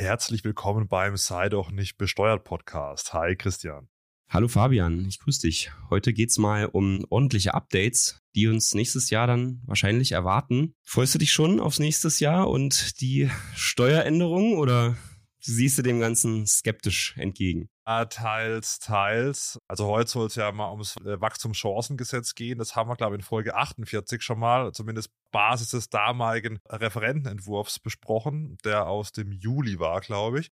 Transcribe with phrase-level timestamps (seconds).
[0.00, 3.12] Herzlich willkommen beim Sei doch nicht besteuert Podcast.
[3.12, 3.90] Hi Christian.
[4.30, 5.72] Hallo Fabian, ich grüße dich.
[5.90, 10.74] Heute geht's mal um ordentliche Updates, die uns nächstes Jahr dann wahrscheinlich erwarten.
[10.82, 14.96] Freust du dich schon aufs nächste Jahr und die Steueränderungen oder
[15.40, 17.68] siehst du dem Ganzen skeptisch entgegen?
[18.08, 19.58] Teils, teils.
[19.66, 22.58] Also heute soll es ja mal ums äh, Wachstumschancengesetz gehen.
[22.58, 27.80] Das haben wir, glaube ich, in Folge 48 schon mal, zumindest Basis des damaligen Referentenentwurfs
[27.80, 30.50] besprochen, der aus dem Juli war, glaube ich.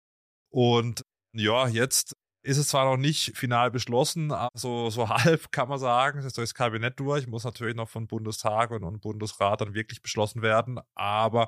[0.49, 5.79] Und ja, jetzt ist es zwar noch nicht final beschlossen, also so halb kann man
[5.79, 9.73] sagen, es ist durchs Kabinett durch, muss natürlich noch von Bundestag und, und Bundesrat dann
[9.73, 11.47] wirklich beschlossen werden, aber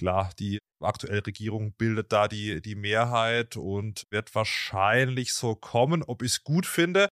[0.00, 6.02] klar, die aktuelle Regierung bildet da die, die Mehrheit und wird wahrscheinlich so kommen.
[6.02, 7.08] Ob ich es gut finde,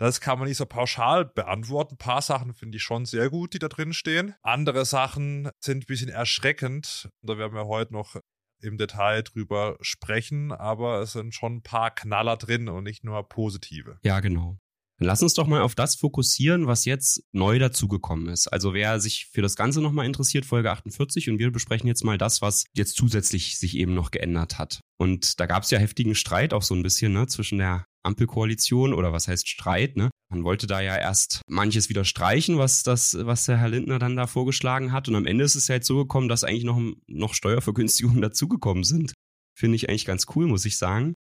[0.00, 1.94] das kann man nicht so pauschal beantworten.
[1.94, 4.34] Ein paar Sachen finde ich schon sehr gut, die da drin stehen.
[4.42, 7.08] Andere Sachen sind ein bisschen erschreckend.
[7.24, 8.16] Da werden wir heute noch
[8.60, 13.28] im Detail drüber sprechen, aber es sind schon ein paar Knaller drin und nicht nur
[13.28, 13.98] positive.
[14.02, 14.58] Ja, genau.
[15.04, 18.48] Lass uns doch mal auf das fokussieren, was jetzt neu dazugekommen ist.
[18.48, 22.18] Also wer sich für das Ganze nochmal interessiert, Folge 48 und wir besprechen jetzt mal
[22.18, 24.80] das, was jetzt zusätzlich sich eben noch geändert hat.
[24.98, 28.94] Und da gab es ja heftigen Streit auch so ein bisschen ne, zwischen der Ampelkoalition
[28.94, 30.10] oder was heißt Streit, ne?
[30.30, 34.16] Man wollte da ja erst manches wieder streichen, was das, was der Herr Lindner dann
[34.16, 35.08] da vorgeschlagen hat.
[35.08, 38.84] Und am Ende ist es ja jetzt so gekommen, dass eigentlich noch, noch Steuervergünstigungen dazugekommen
[38.84, 39.12] sind.
[39.54, 41.14] Finde ich eigentlich ganz cool, muss ich sagen.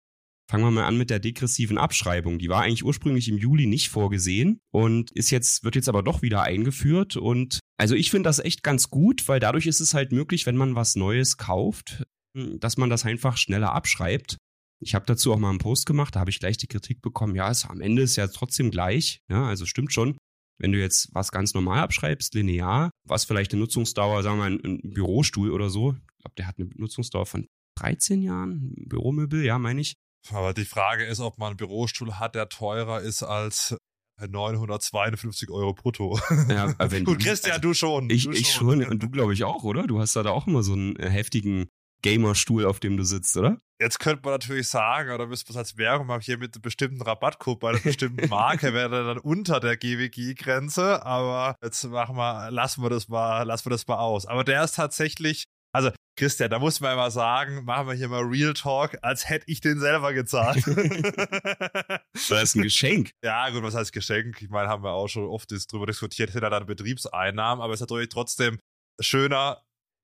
[0.52, 2.38] Fangen wir mal an mit der degressiven Abschreibung.
[2.38, 6.22] Die war eigentlich ursprünglich im Juli nicht vorgesehen und ist jetzt, wird jetzt aber doch
[6.24, 7.16] wieder eingeführt.
[7.16, 10.58] Und also ich finde das echt ganz gut, weil dadurch ist es halt möglich, wenn
[10.58, 14.36] man was Neues kauft, dass man das einfach schneller abschreibt.
[14.84, 17.34] Ich habe dazu auch mal einen Post gemacht, da habe ich gleich die Kritik bekommen,
[17.34, 19.22] ja, es, am Ende ist ja trotzdem gleich.
[19.30, 20.18] Ja, also stimmt schon.
[20.60, 24.52] Wenn du jetzt was ganz normal abschreibst, linear, was vielleicht eine Nutzungsdauer, sagen wir mal,
[24.52, 27.48] ein, ein Bürostuhl oder so, ich glaube, der hat eine Nutzungsdauer von
[27.80, 29.94] 13 Jahren, Büromöbel, ja, meine ich.
[30.30, 33.76] Aber die Frage ist, ob man einen Bürostuhl hat, der teurer ist als
[34.20, 36.20] 952 Euro brutto.
[36.48, 38.10] Ja, wenn Gut, Christian, also, du schon.
[38.10, 38.84] Ich, du ich schon.
[38.84, 39.88] Und du, glaube ich, auch, oder?
[39.88, 41.70] Du hast da auch immer so einen heftigen
[42.02, 43.60] Gamerstuhl, auf dem du sitzt, oder?
[43.80, 46.62] Jetzt könnte man natürlich sagen, oder müsste man es als Werbung machen, hier mit einem
[46.62, 52.52] bestimmten Rabattcode bei einer bestimmten Marke wäre dann unter der GWG-Grenze, aber jetzt machen wir,
[52.52, 54.26] lassen wir das mal, lassen wir das mal aus.
[54.26, 58.24] Aber der ist tatsächlich, also Christian, da muss man mal sagen, machen wir hier mal
[58.24, 60.64] Real Talk, als hätte ich den selber gezahlt.
[62.14, 63.12] das ist ein Geschenk.
[63.24, 64.42] Ja, gut, was heißt Geschenk?
[64.42, 67.90] Ich meine, haben wir auch schon oft drüber diskutiert, da dann Betriebseinnahmen, aber es ist
[67.90, 68.60] natürlich trotzdem
[69.00, 69.64] schöner,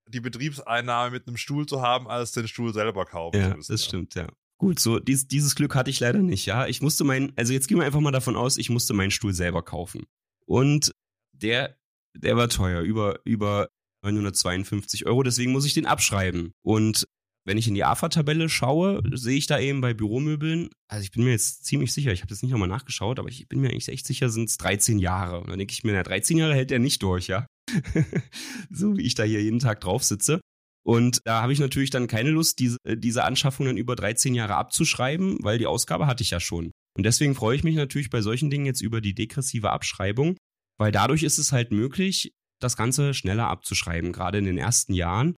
[0.10, 3.72] die Betriebseinnahme mit einem Stuhl zu haben, als den Stuhl selber kaufen ja, zu müssen.
[3.74, 3.88] Das ja.
[3.88, 4.28] stimmt, ja.
[4.60, 6.66] Gut, so dies, dieses Glück hatte ich leider nicht, ja.
[6.66, 9.34] Ich musste meinen, also jetzt gehen wir einfach mal davon aus, ich musste meinen Stuhl
[9.34, 10.06] selber kaufen.
[10.46, 10.94] Und
[11.34, 11.78] der,
[12.16, 13.70] der war teuer, über, über
[14.04, 16.52] 952 Euro, deswegen muss ich den abschreiben.
[16.64, 17.06] Und
[17.48, 21.24] wenn ich in die AFA-Tabelle schaue, sehe ich da eben bei Büromöbeln, also ich bin
[21.24, 23.88] mir jetzt ziemlich sicher, ich habe das nicht nochmal nachgeschaut, aber ich bin mir eigentlich
[23.88, 25.40] echt sicher, sind es 13 Jahre.
[25.40, 27.48] Und dann denke ich mir, na, 13 Jahre hält der nicht durch, ja.
[28.70, 30.42] so wie ich da hier jeden Tag drauf sitze.
[30.86, 34.56] Und da habe ich natürlich dann keine Lust, diese, diese Anschaffung dann über 13 Jahre
[34.56, 36.72] abzuschreiben, weil die Ausgabe hatte ich ja schon.
[36.98, 40.36] Und deswegen freue ich mich natürlich bei solchen Dingen jetzt über die degressive Abschreibung,
[40.78, 45.36] weil dadurch ist es halt möglich, das Ganze schneller abzuschreiben, gerade in den ersten Jahren.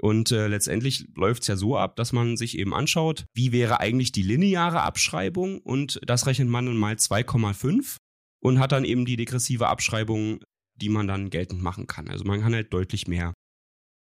[0.00, 3.80] Und äh, letztendlich läuft es ja so ab, dass man sich eben anschaut, wie wäre
[3.80, 7.96] eigentlich die lineare Abschreibung und das rechnet man dann mal 2,5
[8.40, 10.40] und hat dann eben die degressive Abschreibung
[10.80, 12.08] die man dann geltend machen kann.
[12.08, 13.34] Also man kann halt deutlich mehr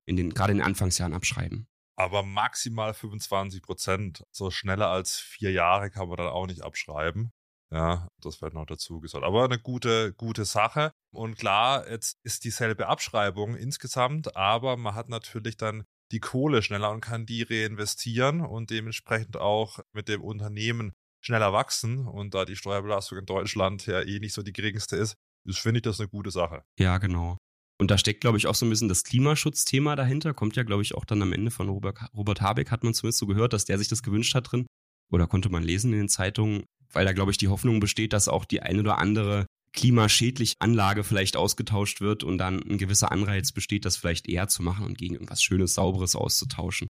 [0.06, 1.68] in den, gerade in den Anfangsjahren abschreiben.
[1.98, 4.24] Aber maximal 25 Prozent.
[4.32, 7.32] So schneller als vier Jahre kann man dann auch nicht abschreiben.
[7.72, 9.24] Ja, das wird noch dazu gesagt.
[9.24, 10.92] Aber eine gute, gute Sache.
[11.14, 16.92] Und klar, jetzt ist dieselbe Abschreibung insgesamt, aber man hat natürlich dann die Kohle schneller
[16.92, 20.94] und kann die reinvestieren und dementsprechend auch mit dem Unternehmen
[21.24, 22.08] schneller wachsen.
[22.08, 25.16] Und da die Steuerbelastung in Deutschland ja eh nicht so die geringste ist,
[25.46, 26.64] das finde ich das eine gute Sache.
[26.80, 27.38] Ja, genau.
[27.78, 30.34] Und da steckt, glaube ich, auch so ein bisschen das Klimaschutzthema dahinter.
[30.34, 33.20] Kommt ja, glaube ich, auch dann am Ende von Robert, Robert Habeck, hat man zumindest
[33.20, 34.66] so gehört, dass der sich das gewünscht hat drin.
[35.12, 38.28] Oder konnte man lesen in den Zeitungen, weil da, glaube ich, die Hoffnung besteht, dass
[38.28, 43.52] auch die ein oder andere klimaschädliche Anlage vielleicht ausgetauscht wird und dann ein gewisser Anreiz
[43.52, 46.88] besteht, das vielleicht eher zu machen und gegen irgendwas Schönes, Sauberes auszutauschen.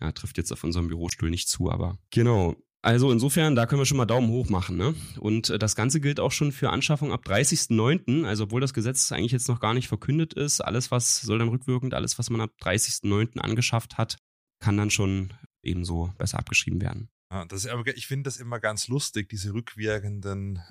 [0.00, 2.56] Ja, trifft jetzt auf unserem Bürostuhl nicht zu, aber genau.
[2.82, 4.76] Also insofern, da können wir schon mal Daumen hoch machen.
[4.76, 4.94] Ne?
[5.18, 8.26] Und äh, das Ganze gilt auch schon für Anschaffung ab 30.09.
[8.26, 11.48] Also obwohl das Gesetz eigentlich jetzt noch gar nicht verkündet ist, alles was soll dann
[11.48, 13.38] rückwirkend, alles was man ab 30.09.
[13.38, 14.18] angeschafft hat,
[14.60, 17.08] kann dann schon ebenso besser abgeschrieben werden.
[17.34, 20.62] Ja, das ist, ich finde das immer ganz lustig, diese rückwirkenden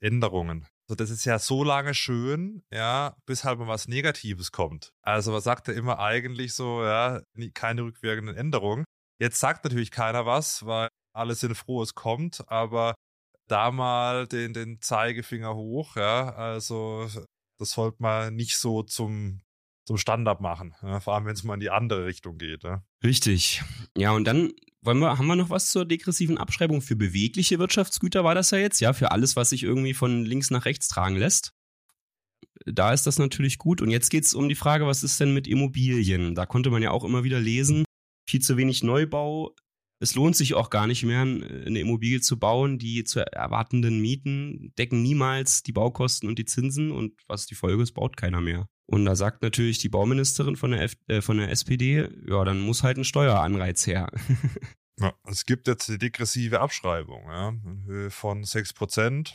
[0.00, 0.68] Änderungen.
[0.88, 4.92] Also das ist ja so lange schön, ja, bis halt mal was Negatives kommt.
[5.02, 7.20] Also man sagt ja immer eigentlich so, ja,
[7.54, 8.84] keine rückwirkenden Änderungen.
[9.20, 12.94] Jetzt sagt natürlich keiner was, weil alle sind froh, es kommt, aber
[13.48, 17.08] da mal den, den Zeigefinger hoch, ja, also
[17.58, 19.40] das sollte man nicht so zum,
[19.84, 22.64] zum Standard machen, ja, vor allem wenn es mal in die andere Richtung geht.
[22.64, 22.82] Ja.
[23.02, 23.62] Richtig.
[23.96, 28.24] Ja, und dann wollen wir, haben wir noch was zur degressiven Abschreibung für bewegliche Wirtschaftsgüter
[28.24, 31.16] war das ja jetzt, ja, für alles, was sich irgendwie von links nach rechts tragen
[31.16, 31.54] lässt.
[32.66, 33.82] Da ist das natürlich gut.
[33.82, 36.34] Und jetzt geht es um die Frage, was ist denn mit Immobilien?
[36.34, 37.84] Da konnte man ja auch immer wieder lesen,
[38.28, 39.54] viel zu wenig Neubau.
[40.00, 42.78] Es lohnt sich auch gar nicht mehr, eine Immobilie zu bauen.
[42.78, 46.90] Die zu erwartenden Mieten decken niemals die Baukosten und die Zinsen.
[46.90, 48.68] Und was die Folge ist, baut keiner mehr.
[48.86, 52.60] Und da sagt natürlich die Bauministerin von der, F äh, von der SPD, ja, dann
[52.60, 54.10] muss halt ein Steueranreiz her.
[55.00, 59.34] ja, es gibt jetzt die degressive Abschreibung ja, in Höhe von 6%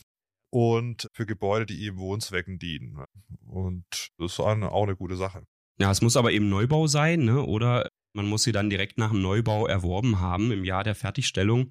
[0.51, 3.03] und für Gebäude, die eben Wohnzwecken dienen.
[3.47, 3.85] Und
[4.17, 5.43] das ist eine, auch eine gute Sache.
[5.79, 7.43] Ja, es muss aber eben Neubau sein, ne?
[7.43, 11.69] oder man muss sie dann direkt nach dem Neubau erworben haben im Jahr der Fertigstellung.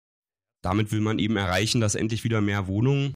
[0.62, 3.14] Damit will man eben erreichen, dass endlich wieder mehr Wohnungen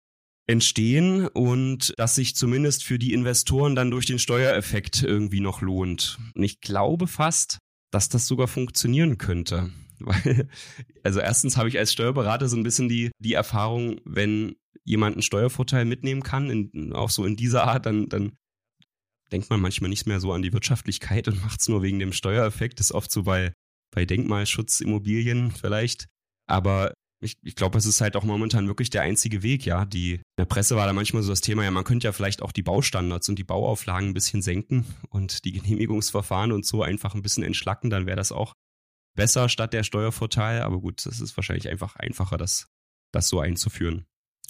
[0.53, 6.19] entstehen und dass sich zumindest für die Investoren dann durch den Steuereffekt irgendwie noch lohnt.
[6.35, 7.59] Und ich glaube fast,
[7.91, 9.71] dass das sogar funktionieren könnte.
[9.99, 10.49] Weil,
[11.03, 15.23] also erstens habe ich als Steuerberater so ein bisschen die, die Erfahrung, wenn jemand einen
[15.23, 18.33] Steuervorteil mitnehmen kann, in, auch so in dieser Art, dann, dann
[19.31, 22.13] denkt man manchmal nicht mehr so an die Wirtschaftlichkeit und macht es nur wegen dem
[22.13, 22.79] Steuereffekt.
[22.79, 23.55] Das ist oft so bei,
[23.91, 26.09] bei Denkmalschutzimmobilien vielleicht.
[26.47, 29.85] Aber ich, ich glaube, es ist halt auch momentan wirklich der einzige Weg, ja.
[29.85, 32.43] Die, in der Presse war da manchmal so das Thema, ja, man könnte ja vielleicht
[32.43, 37.15] auch die Baustandards und die Bauauflagen ein bisschen senken und die Genehmigungsverfahren und so einfach
[37.15, 38.55] ein bisschen entschlacken, dann wäre das auch
[39.15, 40.63] besser statt der Steuervorteil.
[40.63, 42.67] Aber gut, das ist wahrscheinlich einfach einfacher, das,
[43.13, 44.05] das so einzuführen.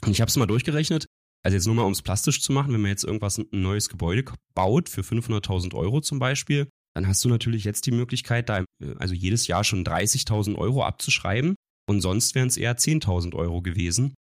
[0.04, 1.06] Und ich habe es mal durchgerechnet.
[1.44, 3.88] Also jetzt nur mal, um es plastisch zu machen, wenn man jetzt irgendwas, ein neues
[3.88, 8.64] Gebäude baut für 500.000 Euro zum Beispiel, dann hast du natürlich jetzt die Möglichkeit, da
[8.98, 14.14] also jedes Jahr schon 30.000 Euro abzuschreiben und sonst wären es eher 10.000 Euro gewesen.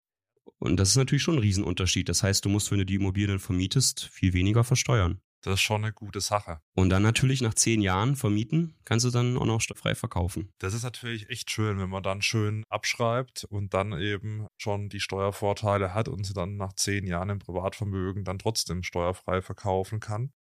[0.58, 2.08] Und das ist natürlich schon ein Riesenunterschied.
[2.08, 5.20] Das heißt, du musst, wenn du die Immobilien vermietest, viel weniger versteuern.
[5.43, 6.60] Das ist schon eine gute Sache.
[6.75, 10.50] Und dann natürlich nach zehn Jahren vermieten, kannst du dann auch noch frei verkaufen.
[10.58, 14.99] Das ist natürlich echt schön, wenn man dann schön abschreibt und dann eben schon die
[14.99, 20.32] Steuervorteile hat und sie dann nach zehn Jahren im Privatvermögen dann trotzdem steuerfrei verkaufen kann.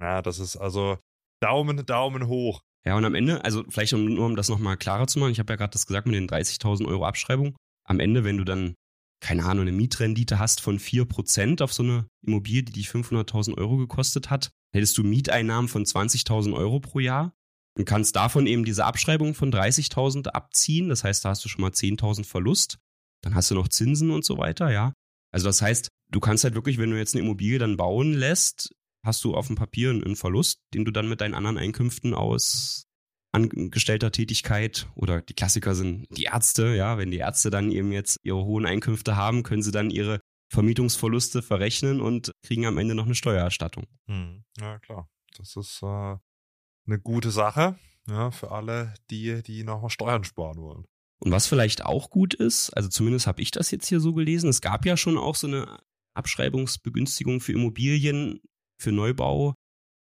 [0.00, 0.98] Ja, das ist also
[1.40, 2.62] Daumen, Daumen hoch.
[2.88, 5.52] Ja, und am Ende, also vielleicht nur um das nochmal klarer zu machen, ich habe
[5.52, 7.54] ja gerade das gesagt mit den 30.000 Euro Abschreibung.
[7.86, 8.76] Am Ende, wenn du dann
[9.20, 13.76] keine Ahnung, eine Mietrendite hast von 4% auf so eine Immobilie, die dich 500.000 Euro
[13.76, 17.34] gekostet hat, hättest du Mieteinnahmen von 20.000 Euro pro Jahr
[17.76, 20.88] und kannst davon eben diese Abschreibung von 30.000 abziehen.
[20.88, 22.78] Das heißt, da hast du schon mal 10.000 Verlust.
[23.22, 24.94] Dann hast du noch Zinsen und so weiter, ja.
[25.30, 28.72] Also das heißt, du kannst halt wirklich, wenn du jetzt eine Immobilie dann bauen lässt,
[29.04, 32.84] hast du auf dem Papier einen Verlust, den du dann mit deinen anderen Einkünften aus
[33.32, 38.18] angestellter Tätigkeit oder die Klassiker sind die Ärzte, ja, wenn die Ärzte dann eben jetzt
[38.22, 43.04] ihre hohen Einkünfte haben, können sie dann ihre Vermietungsverluste verrechnen und kriegen am Ende noch
[43.04, 43.84] eine Steuererstattung.
[44.06, 45.08] Hm, ja, klar.
[45.36, 47.78] Das ist äh, eine gute Sache
[48.08, 50.84] ja, für alle, die, die nochmal Steuern sparen wollen.
[51.20, 54.48] Und was vielleicht auch gut ist, also zumindest habe ich das jetzt hier so gelesen,
[54.48, 55.80] es gab ja schon auch so eine
[56.14, 58.40] Abschreibungsbegünstigung für Immobilien,
[58.80, 59.54] für Neubau,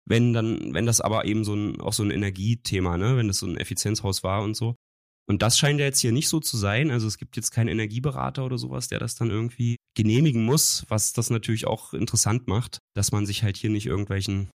[0.08, 3.38] wenn dann, wenn das aber eben so ein, auch so ein Energiethema, ne, wenn das
[3.38, 4.74] so ein Effizienzhaus war und so.
[5.28, 6.90] Und das scheint ja jetzt hier nicht so zu sein.
[6.90, 11.12] Also es gibt jetzt keinen Energieberater oder sowas, der das dann irgendwie genehmigen muss, was
[11.12, 14.50] das natürlich auch interessant macht, dass man sich halt hier nicht irgendwelchen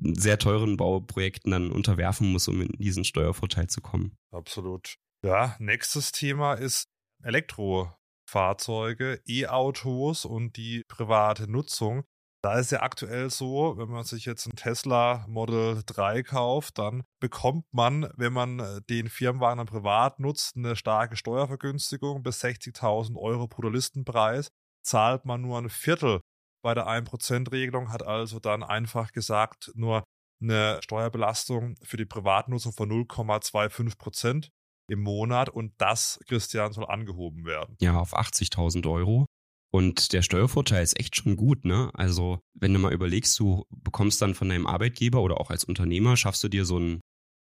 [0.00, 4.16] sehr teuren Bauprojekten dann unterwerfen muss, um in diesen Steuervorteil zu kommen.
[4.32, 4.94] Absolut.
[5.22, 6.84] Ja, nächstes Thema ist
[7.22, 12.04] Elektrofahrzeuge, E-Autos und die private Nutzung.
[12.48, 17.04] Da ist ja aktuell so, wenn man sich jetzt ein Tesla Model 3 kauft, dann
[17.20, 23.18] bekommt man, wenn man äh, den Firmenwagen dann privat nutzt, eine starke Steuervergünstigung bis 60.000
[23.18, 24.48] Euro pro Listenpreis.
[24.82, 26.22] Zahlt man nur ein Viertel
[26.62, 30.02] bei der 1%-Regelung, hat also dann einfach gesagt nur
[30.40, 34.48] eine Steuerbelastung für die Privatnutzung von 0,25%
[34.90, 37.76] im Monat und das, Christian, soll angehoben werden.
[37.82, 39.26] Ja, auf 80.000 Euro.
[39.70, 41.90] Und der Steuervorteil ist echt schon gut, ne?
[41.92, 46.16] Also, wenn du mal überlegst, du bekommst dann von deinem Arbeitgeber oder auch als Unternehmer,
[46.16, 47.00] schaffst du dir so ein,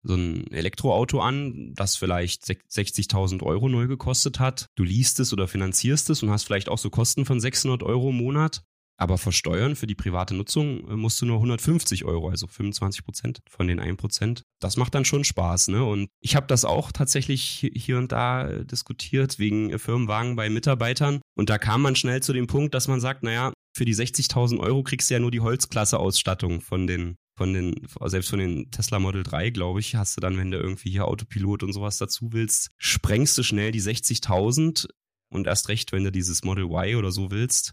[0.05, 4.67] so ein Elektroauto an, das vielleicht 60.000 Euro neu gekostet hat.
[4.77, 8.11] Du liest es oder finanzierst es und hast vielleicht auch so Kosten von 600 Euro
[8.11, 8.63] im Monat.
[8.99, 13.41] Aber versteuern für die private Nutzung äh, musst du nur 150 Euro, also 25 Prozent
[13.49, 14.43] von den 1 Prozent.
[14.61, 15.85] Das macht dann schon Spaß, ne?
[15.85, 21.21] Und ich habe das auch tatsächlich hier und da äh, diskutiert wegen Firmenwagen bei Mitarbeitern
[21.37, 24.59] Und da kam man schnell zu dem Punkt, dass man sagt, naja, für die 60.000
[24.59, 28.99] Euro kriegst du ja nur die Holzklasse-Ausstattung von den, von den, selbst von den Tesla
[28.99, 32.33] Model 3, glaube ich, hast du dann, wenn du irgendwie hier Autopilot und sowas dazu
[32.33, 34.89] willst, sprengst du schnell die 60.000
[35.33, 37.73] und erst recht, wenn du dieses Model Y oder so willst.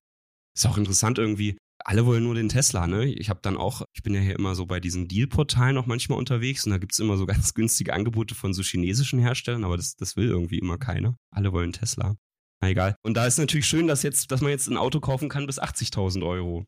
[0.56, 1.58] Ist auch interessant irgendwie.
[1.86, 3.06] Alle wollen nur den Tesla, ne?
[3.06, 6.18] Ich habe dann auch, ich bin ja hier immer so bei diesen Deal-Portalen auch manchmal
[6.18, 9.96] unterwegs und da gibt's immer so ganz günstige Angebote von so chinesischen Herstellern, aber das,
[9.96, 11.16] das will irgendwie immer keiner.
[11.32, 12.16] Alle wollen Tesla.
[12.62, 12.96] Na egal.
[13.04, 15.62] Und da ist natürlich schön, dass jetzt, dass man jetzt ein Auto kaufen kann bis
[15.62, 16.66] 80.000 Euro.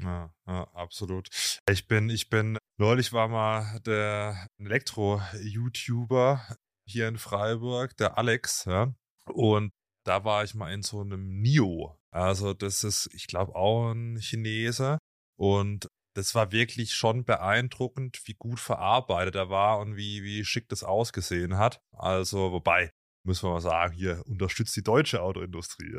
[0.00, 1.28] Ja, ja, absolut.
[1.68, 8.94] Ich bin, ich bin, neulich war mal der Elektro-YouTuber hier in Freiburg, der Alex, ja.
[9.26, 9.70] Und
[10.04, 11.96] da war ich mal in so einem NIO.
[12.10, 14.98] Also, das ist, ich glaube, auch ein Chinese.
[15.36, 20.68] Und das war wirklich schon beeindruckend, wie gut verarbeitet er war und wie, wie schick
[20.68, 21.80] das ausgesehen hat.
[21.92, 22.90] Also, wobei,
[23.28, 25.94] müssen wir mal sagen, hier unterstützt die deutsche Autoindustrie.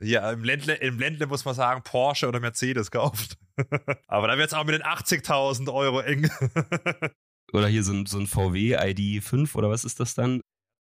[0.00, 3.38] hier im Ländle, im Ländle muss man sagen, Porsche oder Mercedes kauft.
[4.08, 6.28] Aber da wird es auch mit den 80.000 Euro eng.
[7.52, 10.40] oder hier so ein, so ein VW ID5 oder was ist das dann?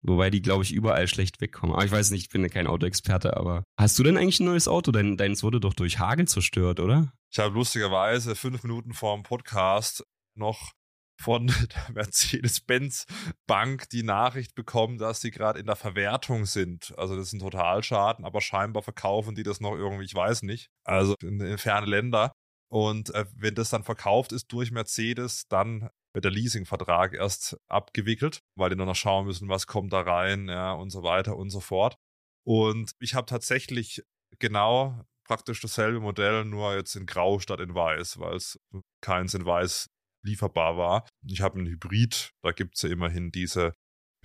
[0.03, 1.75] Wobei die, glaube ich, überall schlecht wegkommen.
[1.75, 4.47] Aber ich weiß nicht, ich bin ja kein Autoexperte, aber hast du denn eigentlich ein
[4.47, 4.93] neues Auto?
[4.93, 7.13] Dein, deins wurde doch durch Hagel zerstört, oder?
[7.33, 10.05] Ich habe lustigerweise fünf Minuten vor dem Podcast
[10.37, 10.73] noch
[11.19, 13.07] von der Mercedes-Benz
[13.47, 16.95] Bank die Nachricht bekommen, dass sie gerade in der Verwertung sind.
[16.99, 20.69] Also das ist ein Totalschaden, aber scheinbar verkaufen die das noch irgendwie, ich weiß nicht,
[20.85, 22.33] also in, in ferne Länder.
[22.69, 28.41] Und äh, wenn das dann verkauft ist durch Mercedes, dann wird der Leasingvertrag erst abgewickelt,
[28.57, 31.51] weil die nur noch schauen müssen, was kommt da rein, ja, und so weiter und
[31.51, 31.97] so fort.
[32.45, 34.03] Und ich habe tatsächlich
[34.39, 38.59] genau praktisch dasselbe Modell, nur jetzt in Grau statt in Weiß, weil es
[39.01, 39.89] keins in Weiß
[40.27, 41.09] lieferbar war.
[41.27, 43.73] Ich habe einen Hybrid, da gibt es ja immerhin diese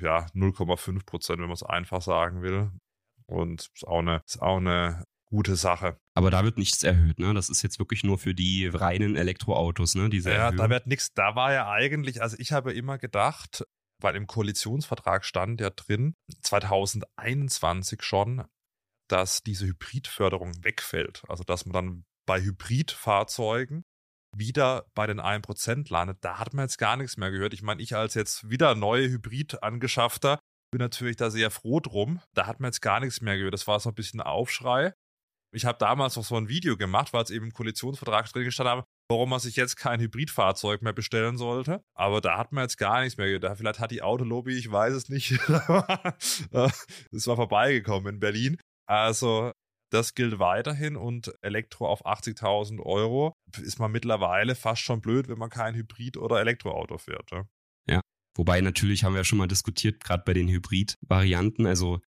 [0.02, 2.72] ja, 0,5 Prozent, wenn man es einfach sagen will.
[3.28, 5.98] Und ist auch, eine, ist auch eine gute Sache.
[6.16, 7.34] Aber da wird nichts erhöht, ne?
[7.34, 10.10] Das ist jetzt wirklich nur für die reinen Elektroautos, ne?
[10.10, 10.58] Diese ja, Erhöhung.
[10.58, 11.14] da wird nichts.
[11.14, 13.64] Da war ja eigentlich, also ich habe immer gedacht,
[14.02, 18.44] weil im Koalitionsvertrag stand ja drin, 2021 schon,
[19.08, 21.24] dass diese Hybridförderung wegfällt.
[21.30, 23.84] Also dass man dann bei Hybridfahrzeugen
[24.36, 26.20] wieder bei den 1% landet.
[26.22, 27.54] Da hat man jetzt gar nichts mehr gehört.
[27.54, 30.40] Ich meine, ich als jetzt wieder neue Hybrid-Angeschafter
[30.72, 32.22] bin natürlich da sehr froh drum.
[32.34, 33.54] Da hat man jetzt gar nichts mehr gehört.
[33.54, 34.94] Das war so ein bisschen Aufschrei.
[35.54, 38.72] Ich habe damals noch so ein Video gemacht, weil es eben im Koalitionsvertrag drin gestanden
[38.72, 41.84] habe, warum man sich jetzt kein Hybridfahrzeug mehr bestellen sollte.
[41.94, 43.58] Aber da hat man jetzt gar nichts mehr gehört.
[43.58, 45.32] Vielleicht hat die Autolobby, ich weiß es nicht,
[46.52, 48.58] es war vorbeigekommen in Berlin.
[48.88, 49.52] Also
[49.92, 55.38] das gilt weiterhin und Elektro auf 80.000 Euro ist man mittlerweile fast schon blöd, wenn
[55.38, 57.30] man kein Hybrid- oder Elektroauto fährt.
[57.32, 57.46] Ja?
[57.88, 58.02] ja.
[58.36, 61.66] Wobei natürlich haben wir ja schon mal diskutiert, gerade bei den Hybrid-Varianten.
[61.66, 62.00] Also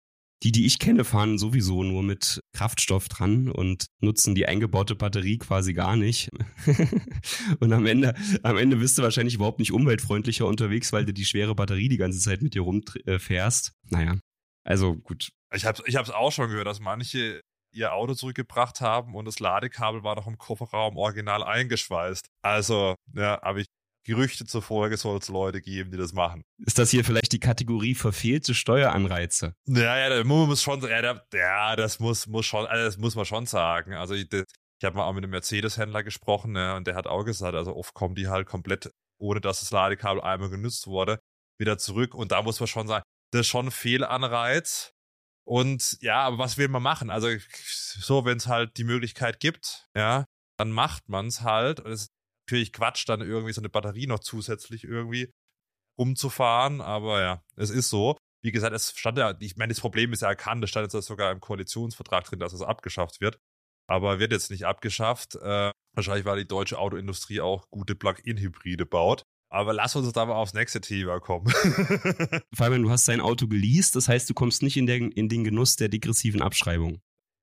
[0.43, 5.37] die, die ich kenne, fahren sowieso nur mit Kraftstoff dran und nutzen die eingebaute Batterie
[5.37, 6.29] quasi gar nicht.
[7.59, 8.13] und am Ende,
[8.43, 11.97] am Ende bist du wahrscheinlich überhaupt nicht umweltfreundlicher unterwegs, weil du die schwere Batterie die
[11.97, 13.73] ganze Zeit mit dir rumfährst.
[13.89, 14.17] Naja,
[14.65, 15.29] also gut.
[15.53, 17.41] Ich habe ich auch schon gehört, dass manche
[17.73, 22.27] ihr Auto zurückgebracht haben und das Ladekabel war noch im Kofferraum original eingeschweißt.
[22.41, 23.67] Also, ja, habe ich
[24.05, 26.43] Gerüchte zufolge soll es Leute geben, die das machen.
[26.65, 29.55] Ist das hier vielleicht die Kategorie verfehlte Steueranreize?
[29.65, 33.25] Ja, ja, das muss schon, ja, ja das muss, muss schon, also das muss man
[33.25, 33.93] schon sagen.
[33.93, 37.23] Also ich, ich habe mal auch mit einem Mercedes-Händler gesprochen ja, und der hat auch
[37.23, 41.19] gesagt, also oft kommen die halt komplett, ohne dass das Ladekabel einmal genutzt wurde,
[41.57, 42.13] wieder zurück.
[42.13, 44.92] Und da muss man schon sagen, das ist schon ein Fehlanreiz.
[45.45, 47.09] Und ja, aber was will man machen?
[47.09, 50.25] Also so, wenn es halt die Möglichkeit gibt, ja,
[50.57, 51.79] dann macht man es halt.
[51.79, 52.11] Und es ist
[52.47, 55.31] natürlich Quatsch, dann irgendwie so eine Batterie noch zusätzlich irgendwie
[55.99, 58.17] rumzufahren, aber ja, es ist so.
[58.43, 61.05] Wie gesagt, es stand ja, ich meine, das Problem ist ja erkannt, es stand jetzt
[61.05, 63.37] sogar im Koalitionsvertrag drin, dass es abgeschafft wird.
[63.87, 65.35] Aber wird jetzt nicht abgeschafft.
[65.35, 69.23] Äh, wahrscheinlich, weil die deutsche Autoindustrie auch gute Plug-in-Hybride baut.
[69.53, 71.45] Aber lass uns da mal aufs nächste Thema kommen.
[72.55, 75.43] Fabian, du hast dein Auto geleast, das heißt, du kommst nicht in, der, in den
[75.43, 77.01] Genuss der degressiven Abschreibung.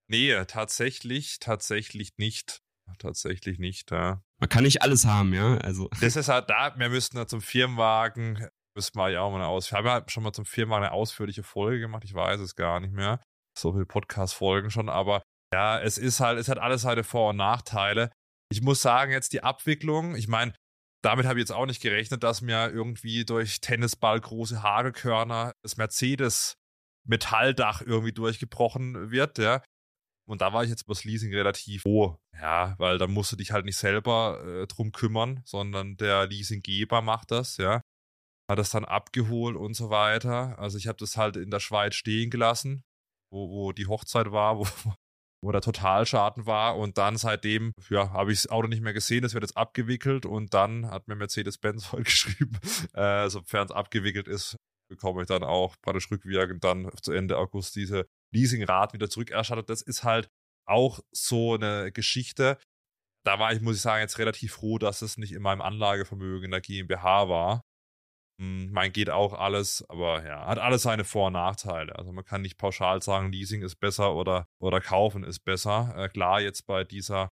[0.08, 2.62] Nee, tatsächlich, tatsächlich nicht.
[2.98, 4.24] Tatsächlich nicht, ja.
[4.40, 5.58] Man kann nicht alles haben, ja.
[5.58, 5.88] Also.
[6.00, 9.46] Das ist halt da, wir müssten ja zum Firmenwagen, müssen wir ja auch mal eine
[9.46, 9.70] Aus.
[9.70, 12.80] Wir haben ja schon mal zum Firmenwagen eine ausführliche Folge gemacht, ich weiß es gar
[12.80, 13.20] nicht mehr.
[13.56, 15.22] So viele Podcast-Folgen schon, aber
[15.54, 18.10] ja, es ist halt, es hat alles seine Vor- und Nachteile.
[18.50, 20.54] Ich muss sagen, jetzt die Abwicklung, ich meine,
[21.02, 25.76] damit habe ich jetzt auch nicht gerechnet, dass mir irgendwie durch Tennisball große Hagelkörner das
[25.76, 26.56] Mercedes
[27.06, 29.62] Metalldach irgendwie durchgebrochen wird, ja.
[30.28, 33.36] Und da war ich jetzt über das Leasing relativ froh, ja, weil da musst du
[33.36, 37.80] dich halt nicht selber äh, drum kümmern, sondern der Leasinggeber macht das, ja.
[38.50, 40.58] Hat das dann abgeholt und so weiter.
[40.58, 42.84] Also ich habe das halt in der Schweiz stehen gelassen.
[43.32, 44.66] wo, wo die Hochzeit war, wo,
[45.42, 46.76] wo der Totalschaden war.
[46.76, 49.24] Und dann seitdem, ja, habe ich das Auto nicht mehr gesehen.
[49.24, 52.58] Es wird jetzt abgewickelt und dann hat mir Mercedes-Benz heute geschrieben,
[52.94, 54.56] äh, sofern es abgewickelt ist,
[54.90, 59.70] bekomme ich dann auch praktisch rückwirkend dann zu Ende August diese Leasingrad wieder zurückerstattet.
[59.70, 60.28] Das ist halt
[60.66, 62.58] auch so eine Geschichte.
[63.24, 66.46] Da war ich, muss ich sagen, jetzt relativ froh, dass es nicht in meinem Anlagevermögen
[66.46, 67.62] in der GmbH war.
[68.40, 71.94] Hm, mein geht auch alles, aber ja, hat alles seine Vor- und Nachteile.
[71.96, 75.92] Also man kann nicht pauschal sagen, Leasing ist besser oder, oder kaufen ist besser.
[75.94, 77.28] Äh, klar, jetzt bei dieser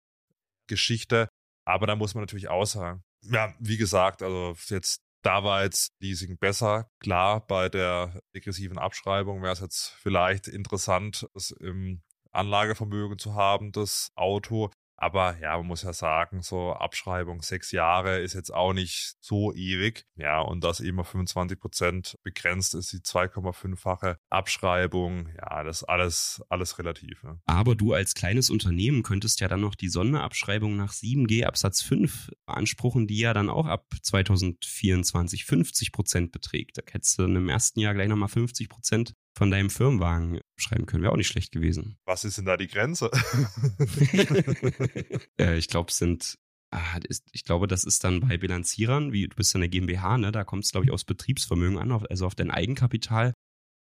[0.66, 1.28] Geschichte,
[1.66, 5.92] aber da muss man natürlich auch sagen, ja, wie gesagt, also jetzt da war jetzt
[6.00, 6.90] Leasing besser.
[7.00, 13.72] Klar, bei der degressiven Abschreibung wäre es jetzt vielleicht interessant, es im Anlagevermögen zu haben,
[13.72, 14.70] das Auto.
[14.96, 19.52] Aber ja, man muss ja sagen, so Abschreibung sechs Jahre ist jetzt auch nicht so
[19.52, 20.06] ewig.
[20.16, 25.28] Ja, und das immer 25 Prozent begrenzt ist, die 2,5-fache Abschreibung.
[25.36, 27.22] Ja, das ist alles, alles relativ.
[27.22, 27.40] Ne?
[27.46, 32.30] Aber du als kleines Unternehmen könntest ja dann noch die Sonderabschreibung nach 7G Absatz 5
[32.46, 36.78] beanspruchen, die ja dann auch ab 2024 50 Prozent beträgt.
[36.78, 41.02] Da hättest du im ersten Jahr gleich nochmal 50 Prozent von deinem Firmenwagen schreiben können.
[41.02, 41.96] Wäre auch nicht schlecht gewesen.
[42.04, 43.10] Was ist denn da die Grenze?
[45.40, 46.38] äh, ich glaube, es sind
[46.74, 46.98] ah,
[47.32, 50.32] ich glaube, das ist dann bei Bilanzierern, wie du bist ja eine GmbH, ne?
[50.32, 53.32] Da kommt es, glaube ich, aufs Betriebsvermögen an, also auf dein Eigenkapital.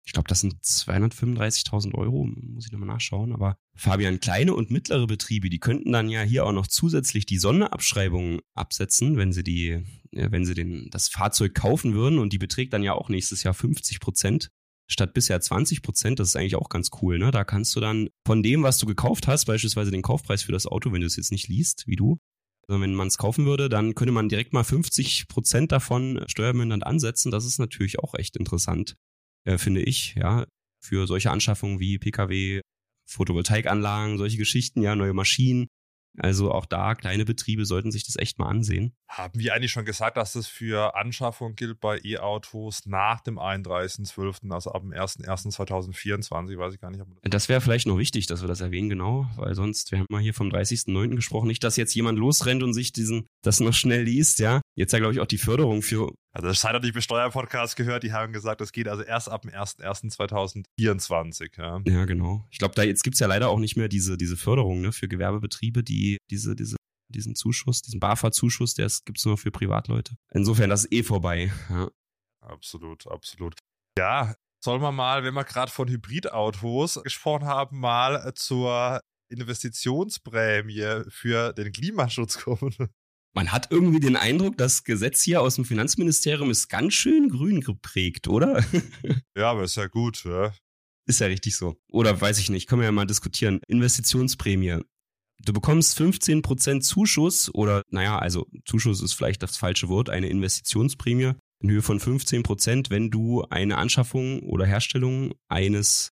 [0.08, 3.34] Ich glaube, das sind 235.000 Euro, muss ich nochmal nachschauen.
[3.34, 7.40] Aber Fabian, kleine und mittlere Betriebe, die könnten dann ja hier auch noch zusätzlich die
[7.40, 12.20] Sonderabschreibung absetzen, wenn sie die, wenn sie den, das Fahrzeug kaufen würden.
[12.20, 14.52] Und die beträgt dann ja auch nächstes Jahr 50 Prozent
[14.88, 16.20] statt bisher 20 Prozent.
[16.20, 17.18] Das ist eigentlich auch ganz cool.
[17.18, 17.32] Ne?
[17.32, 20.68] Da kannst du dann von dem, was du gekauft hast, beispielsweise den Kaufpreis für das
[20.68, 22.20] Auto, wenn du es jetzt nicht liest, wie du,
[22.68, 26.86] also wenn man es kaufen würde, dann könnte man direkt mal 50 Prozent davon steuermindernd
[26.86, 27.32] ansetzen.
[27.32, 28.96] Das ist natürlich auch echt interessant,
[29.46, 30.46] äh, finde ich, ja,
[30.84, 32.62] für solche Anschaffungen wie Pkw,
[33.08, 35.68] Photovoltaikanlagen, solche Geschichten, ja, neue Maschinen.
[36.18, 38.94] Also auch da, kleine Betriebe sollten sich das echt mal ansehen.
[39.08, 44.52] Haben wir eigentlich schon gesagt, dass das für Anschaffung gilt bei E-Autos nach dem 31.12.,
[44.52, 47.02] also ab dem 01.01.2024, weiß ich gar nicht.
[47.22, 50.08] Das, das wäre vielleicht noch wichtig, dass wir das erwähnen, genau, weil sonst, wir haben
[50.10, 51.16] mal hier vom 30.09.
[51.16, 54.62] gesprochen, nicht, dass jetzt jemand losrennt und sich diesen, das noch schnell liest, ja.
[54.78, 58.12] Jetzt ja, glaube ich, auch die Förderung für also das Scheiter nicht Besteuer-Podcast gehört, die
[58.12, 61.58] haben gesagt, das geht also erst ab dem 01.01.2024.
[61.58, 61.80] Ja.
[61.86, 62.46] ja, genau.
[62.52, 65.08] Ich glaube, da jetzt gibt's ja leider auch nicht mehr diese, diese Förderung ne, für
[65.08, 66.76] Gewerbebetriebe, die diese, diese,
[67.08, 70.18] diesen Zuschuss, diesen BAFA-Zuschuss, der gibt's nur für Privatleute.
[70.34, 71.54] Insofern, das ist eh vorbei.
[71.70, 71.90] Ja.
[72.42, 73.56] Absolut, absolut.
[73.98, 81.54] Ja, sollen wir mal, wenn wir gerade von Hybridautos gesprochen haben, mal zur Investitionsprämie für
[81.54, 82.90] den Klimaschutz kommen?
[83.36, 87.60] Man hat irgendwie den Eindruck, das Gesetz hier aus dem Finanzministerium ist ganz schön grün
[87.60, 88.64] geprägt, oder?
[89.38, 90.54] ja, aber ist ja gut, ja.
[91.06, 91.76] Ist ja richtig so.
[91.92, 93.60] Oder weiß ich nicht, können wir ja mal diskutieren.
[93.68, 94.80] Investitionsprämie.
[95.44, 101.34] Du bekommst 15% Zuschuss oder, naja, also Zuschuss ist vielleicht das falsche Wort, eine Investitionsprämie
[101.62, 106.12] in Höhe von 15%, wenn du eine Anschaffung oder Herstellung eines,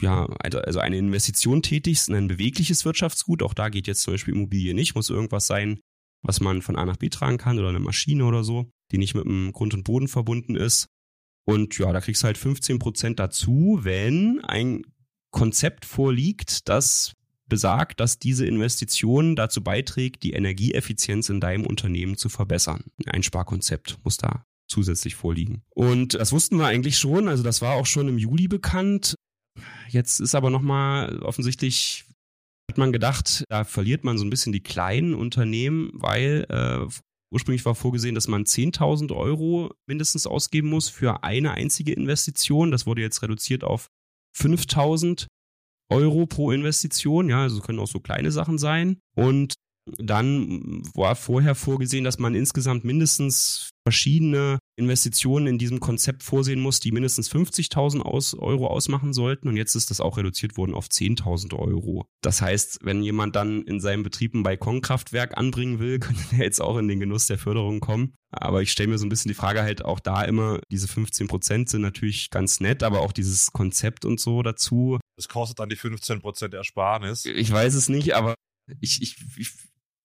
[0.00, 3.42] ja, also eine Investition tätigst in ein bewegliches Wirtschaftsgut.
[3.42, 5.80] Auch da geht jetzt zum Beispiel Immobilie nicht, muss irgendwas sein,
[6.24, 9.14] was man von A nach B tragen kann oder eine Maschine oder so, die nicht
[9.14, 10.88] mit dem Grund und Boden verbunden ist.
[11.46, 14.82] Und ja, da kriegst du halt 15% dazu, wenn ein
[15.30, 17.12] Konzept vorliegt, das
[17.46, 22.84] besagt, dass diese Investition dazu beiträgt, die Energieeffizienz in deinem Unternehmen zu verbessern.
[23.06, 25.62] Ein Sparkonzept muss da zusätzlich vorliegen.
[25.70, 29.14] Und das wussten wir eigentlich schon, also das war auch schon im Juli bekannt.
[29.88, 32.06] Jetzt ist aber nochmal offensichtlich
[32.70, 36.86] hat man gedacht, da verliert man so ein bisschen die kleinen Unternehmen, weil äh,
[37.32, 42.70] ursprünglich war vorgesehen, dass man 10.000 Euro mindestens ausgeben muss für eine einzige Investition.
[42.70, 43.88] Das wurde jetzt reduziert auf
[44.38, 45.26] 5.000
[45.90, 47.28] Euro pro Investition.
[47.28, 48.98] Ja, also können auch so kleine Sachen sein.
[49.14, 49.54] Und
[49.98, 56.80] dann war vorher vorgesehen, dass man insgesamt mindestens verschiedene Investitionen in diesem Konzept vorsehen muss,
[56.80, 59.48] die mindestens 50.000 aus Euro ausmachen sollten.
[59.48, 62.06] Und jetzt ist das auch reduziert worden auf 10.000 Euro.
[62.22, 66.60] Das heißt, wenn jemand dann in seinem Betrieb ein Balkonkraftwerk anbringen will, könnte er jetzt
[66.60, 68.14] auch in den Genuss der Förderung kommen.
[68.30, 71.28] Aber ich stelle mir so ein bisschen die Frage halt auch da immer, diese 15
[71.28, 74.98] Prozent sind natürlich ganz nett, aber auch dieses Konzept und so dazu.
[75.16, 77.24] Das kostet dann die 15 Prozent Ersparnis.
[77.26, 78.34] Ich weiß es nicht, aber
[78.80, 79.52] ich, ich, ich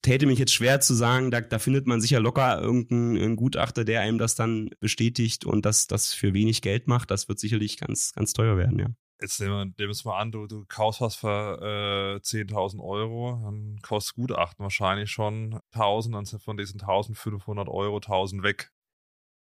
[0.02, 4.02] täte mich jetzt schwer zu sagen, da, da findet man sicher locker irgendeinen Gutachter, der
[4.02, 7.12] einem das dann bestätigt und das, das für wenig Geld macht.
[7.12, 8.88] Das wird sicherlich ganz, ganz teuer werden, ja.
[9.22, 13.78] Jetzt nehmen wir es mal an, du, du kaufst was für äh, 10.000 Euro, dann
[13.82, 18.72] kostet Gutachten wahrscheinlich schon 1.000, dann sind von diesen 1.500 Euro 1.000 weg.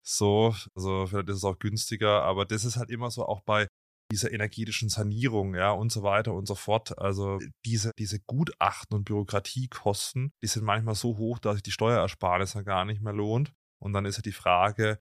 [0.03, 3.69] So, also vielleicht ist es auch günstiger, aber das ist halt immer so auch bei
[4.11, 6.99] dieser energetischen Sanierung, ja, und so weiter und so fort.
[6.99, 12.53] Also diese, diese Gutachten und Bürokratiekosten, die sind manchmal so hoch, dass sich die Steuerersparnis
[12.53, 13.53] dann gar nicht mehr lohnt.
[13.81, 15.01] Und dann ist ja die Frage,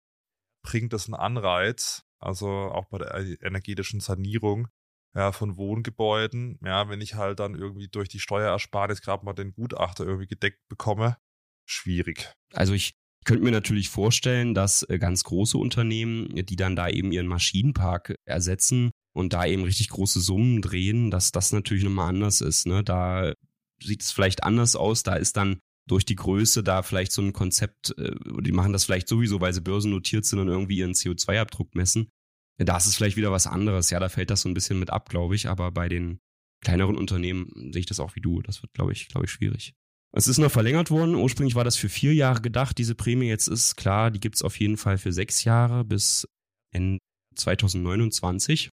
[0.64, 4.68] bringt das einen Anreiz, also auch bei der energetischen Sanierung
[5.16, 9.54] ja, von Wohngebäuden, ja, wenn ich halt dann irgendwie durch die Steuerersparnis gerade mal den
[9.54, 11.18] Gutachter irgendwie gedeckt bekomme,
[11.66, 12.32] schwierig.
[12.54, 17.12] Also ich könnte mir natürlich vorstellen, dass äh, ganz große Unternehmen, die dann da eben
[17.12, 22.42] ihren Maschinenpark ersetzen und da eben richtig große Summen drehen, dass das natürlich nochmal anders
[22.42, 22.68] ist.
[22.68, 22.84] Ne?
[22.84, 23.34] Da
[23.82, 25.04] sieht es vielleicht anders aus.
[25.04, 28.86] Da ist dann durch die Größe da vielleicht so ein Konzept, äh, die machen das
[28.86, 32.10] vielleicht sowieso, weil sie börsennotiert sind und irgendwie ihren CO2-Abdruck messen.
[32.58, 33.90] Da ist es vielleicht wieder was anderes.
[33.90, 35.48] Ja, da fällt das so ein bisschen mit ab, glaube ich.
[35.48, 36.20] Aber bei den
[36.62, 38.42] kleineren Unternehmen sehe ich das auch wie du.
[38.42, 39.76] Das wird, glaube ich, glaube ich, schwierig.
[40.12, 41.16] Es ist noch verlängert worden.
[41.16, 43.28] Ursprünglich war das für vier Jahre gedacht, diese Prämie.
[43.28, 46.28] Jetzt ist klar, die gibt es auf jeden Fall für sechs Jahre bis
[46.74, 47.00] Ende
[47.36, 48.70] 2029.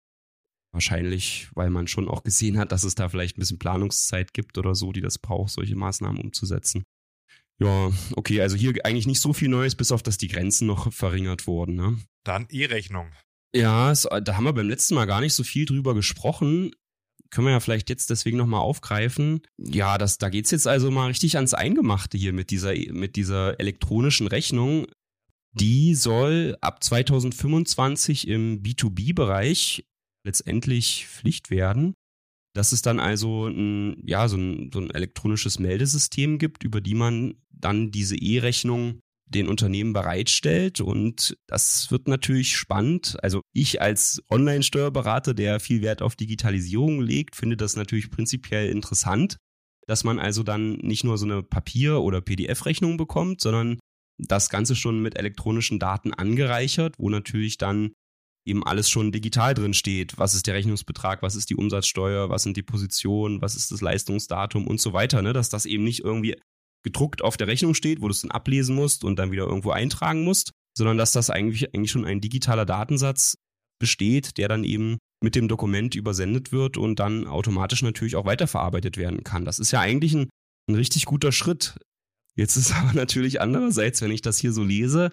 [0.72, 4.58] Wahrscheinlich, weil man schon auch gesehen hat, dass es da vielleicht ein bisschen Planungszeit gibt
[4.58, 6.84] oder so, die das braucht, solche Maßnahmen umzusetzen.
[7.60, 10.92] Ja, okay, also hier eigentlich nicht so viel Neues, bis auf dass die Grenzen noch
[10.92, 11.76] verringert wurden.
[11.76, 11.98] Ne?
[12.24, 13.12] Dann E-Rechnung.
[13.54, 16.72] Ja, da haben wir beim letzten Mal gar nicht so viel drüber gesprochen
[17.30, 19.42] können wir ja vielleicht jetzt deswegen nochmal aufgreifen.
[19.58, 23.58] Ja, das, da geht's jetzt also mal richtig ans Eingemachte hier mit dieser, mit dieser
[23.60, 24.86] elektronischen Rechnung.
[25.52, 29.84] Die soll ab 2025 im B2B-Bereich
[30.26, 31.94] letztendlich Pflicht werden.
[32.54, 36.94] Dass es dann also ein, ja, so ein, so ein elektronisches Meldesystem gibt, über die
[36.94, 40.80] man dann diese E-Rechnung den Unternehmen bereitstellt.
[40.80, 43.16] Und das wird natürlich spannend.
[43.22, 49.36] Also ich als Online-Steuerberater, der viel Wert auf Digitalisierung legt, finde das natürlich prinzipiell interessant,
[49.86, 53.78] dass man also dann nicht nur so eine Papier- oder PDF-Rechnung bekommt, sondern
[54.18, 57.92] das Ganze schon mit elektronischen Daten angereichert, wo natürlich dann
[58.46, 60.18] eben alles schon digital drin steht.
[60.18, 63.80] Was ist der Rechnungsbetrag, was ist die Umsatzsteuer, was sind die Positionen, was ist das
[63.80, 65.32] Leistungsdatum und so weiter, ne?
[65.32, 66.36] dass das eben nicht irgendwie
[66.84, 69.70] gedruckt auf der Rechnung steht, wo du es dann ablesen musst und dann wieder irgendwo
[69.70, 73.36] eintragen musst, sondern dass das eigentlich, eigentlich schon ein digitaler Datensatz
[73.80, 78.96] besteht, der dann eben mit dem Dokument übersendet wird und dann automatisch natürlich auch weiterverarbeitet
[78.96, 79.44] werden kann.
[79.44, 80.28] Das ist ja eigentlich ein,
[80.68, 81.78] ein richtig guter Schritt.
[82.36, 85.12] Jetzt ist aber natürlich andererseits, wenn ich das hier so lese,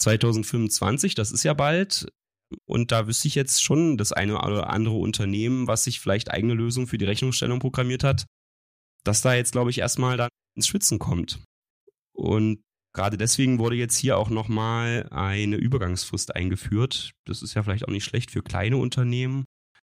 [0.00, 2.06] 2025, das ist ja bald,
[2.66, 6.54] und da wüsste ich jetzt schon das eine oder andere Unternehmen, was sich vielleicht eigene
[6.54, 8.26] Lösungen für die Rechnungsstellung programmiert hat,
[9.04, 11.42] dass da jetzt, glaube ich, erstmal dann ins Schwitzen kommt.
[12.12, 17.12] Und gerade deswegen wurde jetzt hier auch nochmal eine Übergangsfrist eingeführt.
[17.24, 19.46] Das ist ja vielleicht auch nicht schlecht für kleine Unternehmen.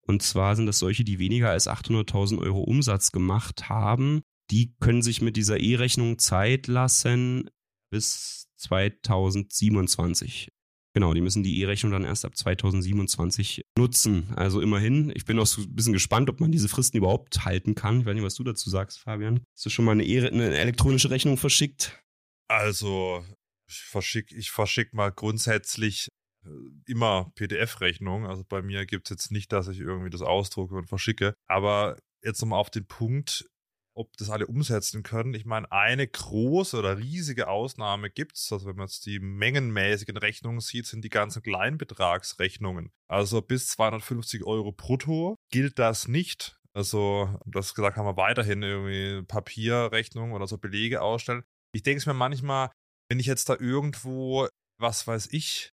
[0.07, 4.22] Und zwar sind das solche, die weniger als 800.000 Euro Umsatz gemacht haben.
[4.50, 7.50] Die können sich mit dieser E-Rechnung Zeit lassen
[7.90, 10.48] bis 2027.
[10.94, 14.33] Genau, die müssen die E-Rechnung dann erst ab 2027 nutzen.
[14.37, 17.74] Also immerhin, ich bin auch so ein bisschen gespannt, ob man diese Fristen überhaupt halten
[17.74, 18.00] kann.
[18.00, 19.42] Ich weiß nicht, was du dazu sagst, Fabian.
[19.54, 22.00] Hast du schon mal eine, e eine elektronische Rechnung verschickt?
[22.48, 23.24] Also,
[23.68, 26.11] ich verschicke ich verschick mal grundsätzlich
[26.44, 26.48] äh,
[26.87, 28.26] immer PDF-Rechnung.
[28.26, 31.35] Also bei mir gibt es jetzt nicht, dass ich irgendwie das ausdrucke und verschicke.
[31.48, 33.46] Aber jetzt nochmal auf den Punkt,
[33.94, 35.35] ob das alle umsetzen können.
[35.35, 38.52] Ich meine, eine große oder riesige Ausnahme gibt es.
[38.52, 42.90] Also wenn man jetzt die mengenmäßigen Rechnungen sieht, sind die ganzen Kleinbetragsrechnungen.
[43.09, 46.59] Also bis 250 Euro brutto gilt das nicht.
[46.76, 51.44] Also, das gesagt haben wir weiterhin irgendwie Papierrechnungen oder so Belege ausstellen.
[51.72, 52.70] Ich denke es mir manchmal,
[53.09, 54.48] wenn ich jetzt da irgendwo,
[54.80, 55.70] was weiß ich,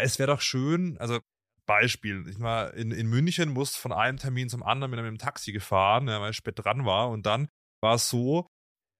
[0.00, 1.20] es wäre doch schön, also
[1.66, 5.52] Beispiel, ich war in, in München, musste von einem Termin zum anderen mit einem Taxi
[5.52, 7.10] gefahren, weil ich spät dran war.
[7.10, 7.48] Und dann
[7.82, 8.46] war es so,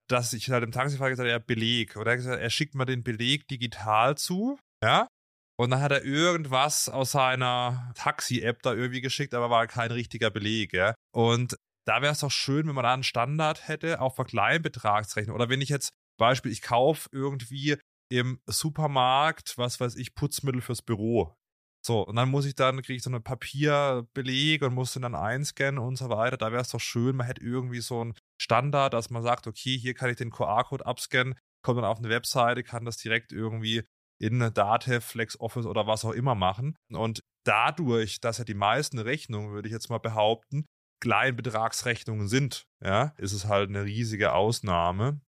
[0.09, 1.97] dass ich halt dem Taxifahrer gesagt habe, ja, Beleg.
[1.97, 5.09] Oder er hat gesagt, er schickt mir den Beleg digital zu, ja.
[5.59, 10.31] Und dann hat er irgendwas aus seiner Taxi-App da irgendwie geschickt, aber war kein richtiger
[10.31, 10.95] Beleg, ja.
[11.15, 15.35] Und da wäre es doch schön, wenn man da einen Standard hätte, auch für Kleinbetragsrechnung.
[15.35, 17.77] Oder wenn ich jetzt, Beispiel, ich kaufe irgendwie
[18.11, 21.35] im Supermarkt, was weiß ich, Putzmittel fürs Büro.
[21.85, 25.17] So, und dann muss ich dann, kriege ich so einen Papierbeleg und muss den dann
[25.17, 26.37] einscannen und so weiter.
[26.37, 29.77] Da wäre es doch schön, man hätte irgendwie so einen Standard, dass man sagt, okay,
[29.77, 33.83] hier kann ich den QR-Code abscannen, kommt dann auf eine Webseite, kann das direkt irgendwie
[34.21, 36.77] in Datev, FlexOffice oder was auch immer machen.
[36.93, 40.67] Und dadurch, dass ja die meisten Rechnungen, würde ich jetzt mal behaupten,
[41.01, 45.21] Kleinbetragsrechnungen sind, ja, ist es halt eine riesige Ausnahme.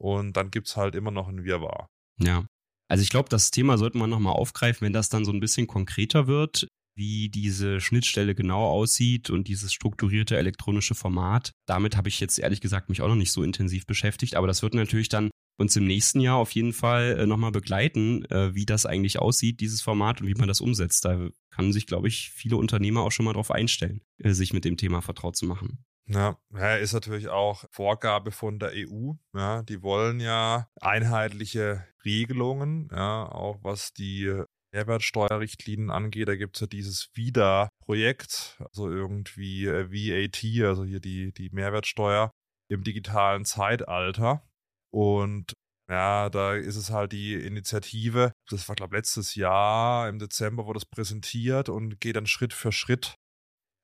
[0.00, 1.88] Und dann gibt es halt immer noch ein Wirrwarr.
[2.18, 2.46] Ja.
[2.90, 5.66] Also ich glaube, das Thema sollte man nochmal aufgreifen, wenn das dann so ein bisschen
[5.66, 6.68] konkreter wird.
[6.96, 11.52] wie diese Schnittstelle genau aussieht und dieses strukturierte elektronische Format.
[11.64, 14.62] Damit habe ich jetzt ehrlich gesagt mich auch noch nicht so intensiv beschäftigt, aber das
[14.62, 18.66] wird natürlich dann uns im nächsten Jahr auf jeden Fall äh, nochmal begleiten, äh, wie
[18.66, 21.04] das eigentlich aussieht, dieses Format und wie man das umsetzt.
[21.04, 24.64] Da kann sich, glaube ich, viele Unternehmer auch schon mal darauf einstellen, äh, sich mit
[24.64, 25.84] dem Thema vertraut zu machen.
[26.10, 26.38] Ja,
[26.76, 29.12] ist natürlich auch Vorgabe von der EU.
[29.34, 34.42] Ja, die wollen ja einheitliche Regelungen, ja, auch was die
[34.72, 36.28] Mehrwertsteuerrichtlinien angeht.
[36.28, 42.30] Da gibt es ja dieses WIDA-Projekt, also irgendwie VAT, also hier die, die Mehrwertsteuer
[42.70, 44.42] im digitalen Zeitalter.
[44.90, 45.52] Und
[45.90, 50.66] ja, da ist es halt die Initiative, das war glaube ich letztes Jahr im Dezember
[50.66, 53.14] wurde das präsentiert und geht dann Schritt für Schritt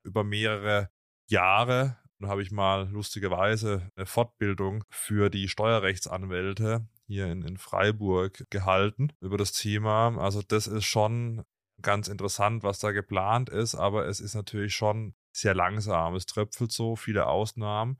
[0.07, 0.91] über mehrere
[1.31, 1.99] Jahre.
[2.20, 9.12] Da habe ich mal lustigerweise eine Fortbildung für die Steuerrechtsanwälte hier in, in Freiburg gehalten
[9.20, 10.16] über das Thema.
[10.18, 11.44] Also das ist schon
[11.83, 16.14] ganz interessant, was da geplant ist, aber es ist natürlich schon sehr langsam.
[16.14, 17.98] Es tröpfelt so, viele Ausnahmen.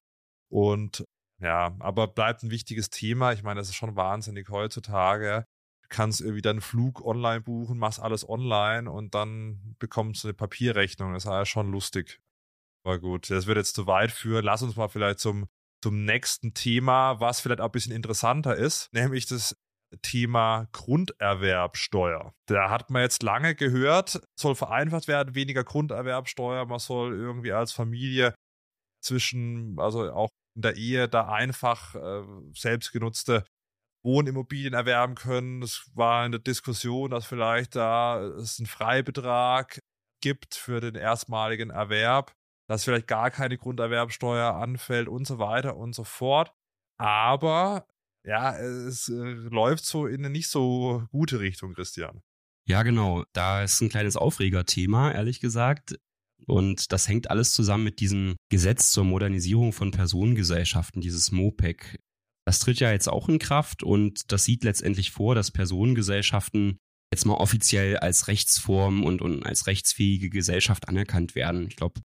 [0.49, 1.05] Und
[1.41, 3.33] ja, aber bleibt ein wichtiges Thema.
[3.33, 5.45] Ich meine, das ist schon wahnsinnig heutzutage.
[5.83, 10.35] Du kannst irgendwie deinen Flug online buchen, machst alles online und dann bekommst du eine
[10.35, 11.13] Papierrechnung.
[11.13, 12.21] Das ist ja schon lustig.
[12.85, 14.45] Aber gut, das wird jetzt zu weit führen.
[14.45, 15.49] Lass uns mal vielleicht zum,
[15.83, 19.57] zum nächsten Thema, was vielleicht auch ein bisschen interessanter ist, nämlich das
[20.03, 22.35] Thema Grunderwerbsteuer.
[22.47, 26.67] Da hat man jetzt lange gehört, soll vereinfacht werden, weniger Grunderwerbsteuer.
[26.67, 28.35] Man soll irgendwie als Familie
[29.03, 32.23] zwischen, also auch in der Ehe da einfach äh,
[32.55, 33.45] selbstgenutzte
[34.05, 35.63] Wohnimmobilien erwerben können.
[35.63, 39.79] Es war in der Diskussion, dass vielleicht da es einen Freibetrag
[40.23, 42.33] gibt für den erstmaligen Erwerb,
[42.69, 46.53] dass vielleicht gar keine Grunderwerbsteuer anfällt und so weiter und so fort.
[46.99, 47.87] Aber
[48.27, 52.23] ja, es äh, läuft so in eine nicht so gute Richtung, Christian.
[52.67, 53.25] Ja, genau.
[53.33, 55.99] Da ist ein kleines Aufregerthema, ehrlich gesagt.
[56.47, 62.01] Und das hängt alles zusammen mit diesem Gesetz zur Modernisierung von Personengesellschaften, dieses MOPEC.
[62.47, 66.79] Das tritt ja jetzt auch in Kraft und das sieht letztendlich vor, dass Personengesellschaften
[67.13, 71.67] jetzt mal offiziell als Rechtsform und, und als rechtsfähige Gesellschaft anerkannt werden.
[71.69, 72.01] Ich glaube,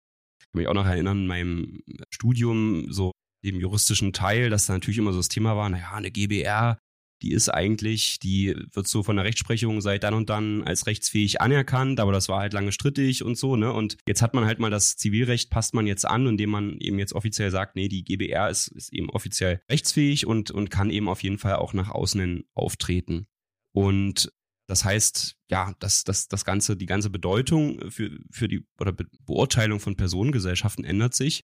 [0.51, 3.11] kann mich auch noch erinnern, in meinem Studium, so
[3.43, 6.77] dem juristischen Teil, dass da natürlich immer so das Thema war, naja, eine GBR
[7.21, 11.41] die ist eigentlich, die wird so von der Rechtsprechung seit dann und dann als rechtsfähig
[11.41, 13.73] anerkannt, aber das war halt lange strittig und so, ne?
[13.73, 16.97] Und jetzt hat man halt mal das Zivilrecht, passt man jetzt an, indem man eben
[16.97, 21.09] jetzt offiziell sagt, nee, die GBR ist, ist eben offiziell rechtsfähig und, und kann eben
[21.09, 23.27] auf jeden Fall auch nach außen hin auftreten.
[23.73, 24.31] Und
[24.69, 29.05] das heißt, ja, dass das, das ganze, die ganze Bedeutung für, für die oder Be
[29.25, 31.41] Beurteilung von Personengesellschaften ändert sich.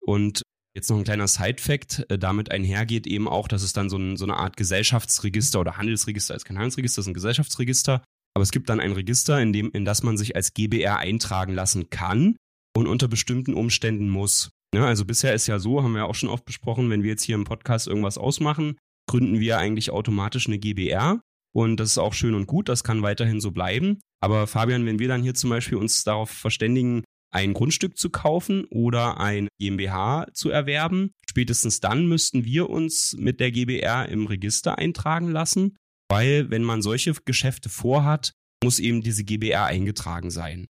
[0.00, 0.42] Und
[0.74, 4.16] Jetzt noch ein kleiner Side-Fact, äh, damit einhergeht eben auch, dass es dann so, ein,
[4.16, 8.02] so, eine Art Gesellschaftsregister oder Handelsregister ist kein Handelsregister, ist ein Gesellschaftsregister.
[8.34, 11.52] Aber es gibt dann ein Register, in, dem, in das man sich als GBR eintragen
[11.52, 12.36] lassen kann
[12.74, 14.50] und unter bestimmten Umständen muss.
[14.74, 17.10] Ja, ne, also bisher ist ja so, haben wir auch schon oft besprochen, wenn wir
[17.10, 21.20] jetzt hier im Podcast irgendwas ausmachen, gründen wir eigentlich automatisch eine GBR.
[21.54, 24.00] Und das ist auch schön und gut, das kann weiterhin so bleiben.
[24.20, 28.66] Aber Fabian, wenn wir dann hier zum Beispiel uns darauf verständigen, ein Grundstück zu kaufen
[28.66, 31.12] oder ein GmbH zu erwerben.
[31.28, 35.76] Spätestens dann müssten wir uns mit der GBR im Register eintragen lassen,
[36.10, 40.66] weil wenn man solche Geschäfte vorhat, muss eben diese GBR eingetragen sein.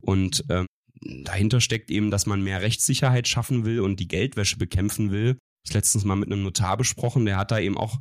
[0.00, 0.66] Und ähm,
[1.00, 5.36] dahinter steckt eben, dass man mehr Rechtssicherheit schaffen will und die Geldwäsche bekämpfen will.
[5.66, 7.98] Das letztens mal mit einem Notar besprochen, der hat da eben auch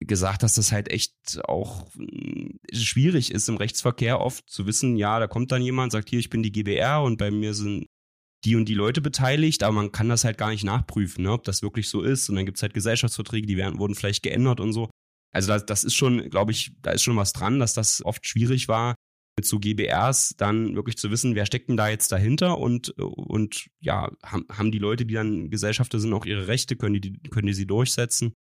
[0.00, 5.18] gesagt, dass das halt echt auch hm, schwierig ist im Rechtsverkehr oft zu wissen, ja,
[5.18, 7.86] da kommt dann jemand, sagt hier, ich bin die GBR und bei mir sind
[8.44, 11.44] die und die Leute beteiligt, aber man kann das halt gar nicht nachprüfen, ne, ob
[11.44, 12.28] das wirklich so ist.
[12.28, 14.90] Und dann gibt es halt Gesellschaftsverträge, die werden, wurden vielleicht geändert und so.
[15.32, 18.28] Also das, das ist schon, glaube ich, da ist schon was dran, dass das oft
[18.28, 18.94] schwierig war,
[19.36, 23.66] mit so GBRs dann wirklich zu wissen, wer steckt denn da jetzt dahinter und, und
[23.80, 27.46] ja, haben, haben die Leute, die dann Gesellschafter sind, auch ihre Rechte, können die, können
[27.46, 28.34] die sie durchsetzen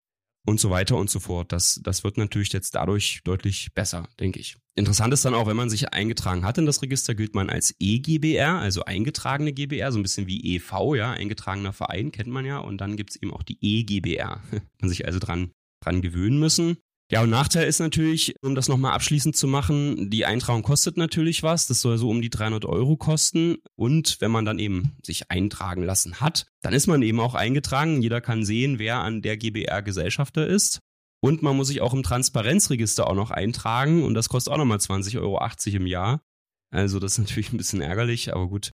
[0.46, 1.52] und so weiter und so fort.
[1.52, 4.56] Das, das wird natürlich jetzt dadurch deutlich besser, denke ich.
[4.74, 7.74] Interessant ist dann auch, wenn man sich eingetragen hat in das Register, gilt man als
[7.78, 12.58] EGBR, also eingetragene GBR, so ein bisschen wie EV, ja, eingetragener Verein, kennt man ja.
[12.58, 14.42] Und dann gibt's eben auch die EGBR.
[14.80, 15.52] man sich also dran,
[15.82, 16.78] dran gewöhnen müssen.
[17.12, 21.42] Ja, und Nachteil ist natürlich, um das nochmal abschließend zu machen, die Eintragung kostet natürlich
[21.42, 21.66] was.
[21.66, 23.58] Das soll so um die 300 Euro kosten.
[23.76, 28.00] Und wenn man dann eben sich eintragen lassen hat, dann ist man eben auch eingetragen.
[28.00, 30.78] Jeder kann sehen, wer an der GBR Gesellschafter ist.
[31.20, 34.04] Und man muss sich auch im Transparenzregister auch noch eintragen.
[34.04, 36.22] Und das kostet auch nochmal 20,80 Euro im Jahr.
[36.70, 38.70] Also das ist natürlich ein bisschen ärgerlich, aber gut.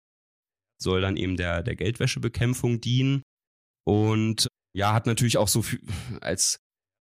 [0.79, 3.23] Soll dann eben der, der Geldwäschebekämpfung dienen.
[3.83, 5.81] Und ja, hat natürlich auch so viel
[6.21, 6.59] als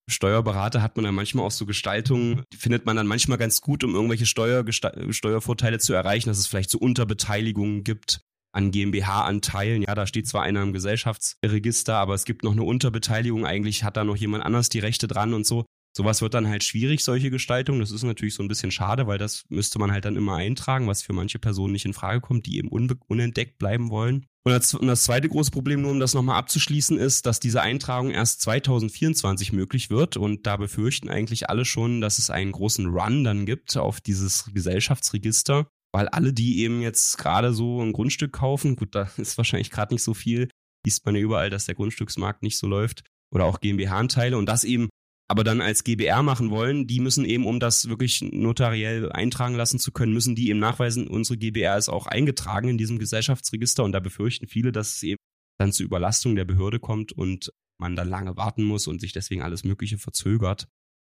[0.09, 3.83] Steuerberater hat man dann manchmal auch so Gestaltungen, die findet man dann manchmal ganz gut,
[3.83, 8.21] um irgendwelche Steuer, Steuervorteile zu erreichen, dass es vielleicht so Unterbeteiligungen gibt
[8.53, 9.83] an GmbH-Anteilen.
[9.83, 13.45] Ja, da steht zwar einer im Gesellschaftsregister, aber es gibt noch eine Unterbeteiligung.
[13.45, 15.65] Eigentlich hat da noch jemand anders die Rechte dran und so.
[15.95, 17.81] Sowas wird dann halt schwierig, solche Gestaltungen.
[17.81, 20.87] Das ist natürlich so ein bisschen schade, weil das müsste man halt dann immer eintragen,
[20.87, 24.25] was für manche Personen nicht in Frage kommt, die eben unentdeckt bleiben wollen.
[24.43, 28.41] Und das, zweite große Problem, nur um das nochmal abzuschließen, ist, dass diese Eintragung erst
[28.41, 30.17] 2024 möglich wird.
[30.17, 34.49] Und da befürchten eigentlich alle schon, dass es einen großen Run dann gibt auf dieses
[34.51, 39.69] Gesellschaftsregister, weil alle, die eben jetzt gerade so ein Grundstück kaufen, gut, da ist wahrscheinlich
[39.69, 40.49] gerade nicht so viel,
[40.85, 44.63] liest man ja überall, dass der Grundstücksmarkt nicht so läuft oder auch GmbH-Anteile und das
[44.63, 44.89] eben
[45.31, 49.79] aber dann als GBR machen wollen, die müssen eben, um das wirklich notariell eintragen lassen
[49.79, 53.93] zu können, müssen die eben nachweisen, unsere GBR ist auch eingetragen in diesem Gesellschaftsregister und
[53.93, 55.17] da befürchten viele, dass es eben
[55.57, 59.41] dann zu Überlastung der Behörde kommt und man dann lange warten muss und sich deswegen
[59.41, 60.67] alles Mögliche verzögert.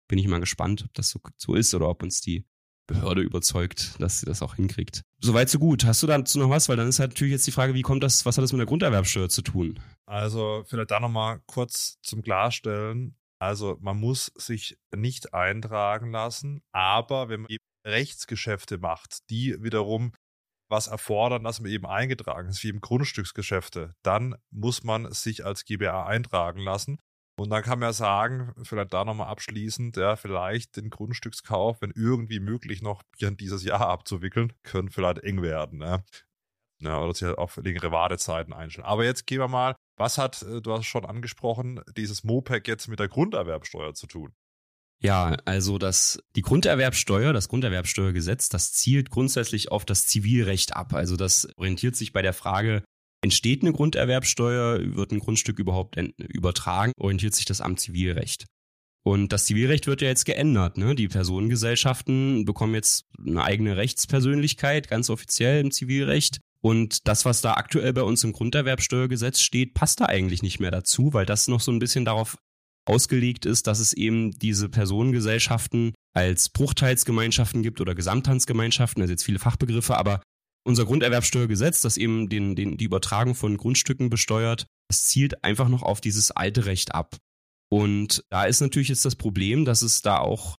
[0.09, 2.43] Bin ich mal gespannt, ob das so, so ist oder ob uns die
[2.87, 5.03] Behörde überzeugt, dass sie das auch hinkriegt.
[5.21, 5.85] Soweit so gut.
[5.85, 6.67] Hast du dazu noch was?
[6.67, 8.59] Weil dann ist halt natürlich jetzt die Frage, wie kommt das, was hat das mit
[8.59, 9.79] der Grunderwerbsteuer zu tun?
[10.05, 13.15] Also vielleicht da nochmal kurz zum Klarstellen.
[13.41, 20.11] Also man muss sich nicht eintragen lassen, aber wenn man eben Rechtsgeschäfte macht, die wiederum
[20.69, 25.65] was erfordern, dass man eben eingetragen ist, wie eben Grundstücksgeschäfte, dann muss man sich als
[25.65, 26.99] GBA eintragen lassen.
[27.39, 31.91] Und dann kann man ja sagen, vielleicht da nochmal abschließend, ja, vielleicht den Grundstückskauf, wenn
[31.95, 35.79] irgendwie möglich, noch dieses Jahr abzuwickeln, können vielleicht eng werden.
[35.79, 36.03] Ne?
[36.81, 38.87] Ja, oder sich halt auf längere Wartezeiten einstellen.
[38.87, 42.87] Aber jetzt gehen wir mal was hat, äh, du hast schon angesprochen, dieses MOPEC jetzt
[42.87, 44.33] mit der Grunderwerbsteuer zu tun?
[45.01, 50.93] Ja, also das, die Grunderwerbsteuer, das Grunderwerbsteuergesetz, das zielt grundsätzlich auf das Zivilrecht ab.
[50.93, 52.83] Also das orientiert sich bei der Frage,
[53.21, 58.45] entsteht eine Grunderwerbsteuer, wird ein Grundstück überhaupt übertragen, orientiert sich das am Zivilrecht.
[59.05, 60.77] Und das Zivilrecht wird ja jetzt geändert.
[60.77, 60.95] Ne?
[60.95, 66.39] Die Personengesellschaften bekommen jetzt eine eigene Rechtspersönlichkeit, ganz offiziell im Zivilrecht.
[66.61, 70.71] Und das, was da aktuell bei uns im Grunderwerbsteuergesetz steht, passt da eigentlich nicht mehr
[70.71, 72.37] dazu, weil das noch so ein bisschen darauf
[72.85, 79.39] ausgelegt ist, dass es eben diese Personengesellschaften als Bruchteilsgemeinschaften gibt oder Gesamthandsgemeinschaften, also jetzt viele
[79.39, 80.21] Fachbegriffe, aber
[80.65, 85.83] unser Grunderwerbsteuergesetz, das eben den, den, die Übertragung von Grundstücken besteuert, das zielt einfach noch
[85.83, 87.15] auf dieses alte Recht ab.
[87.71, 90.55] Und da ist natürlich jetzt das Problem, dass es da auch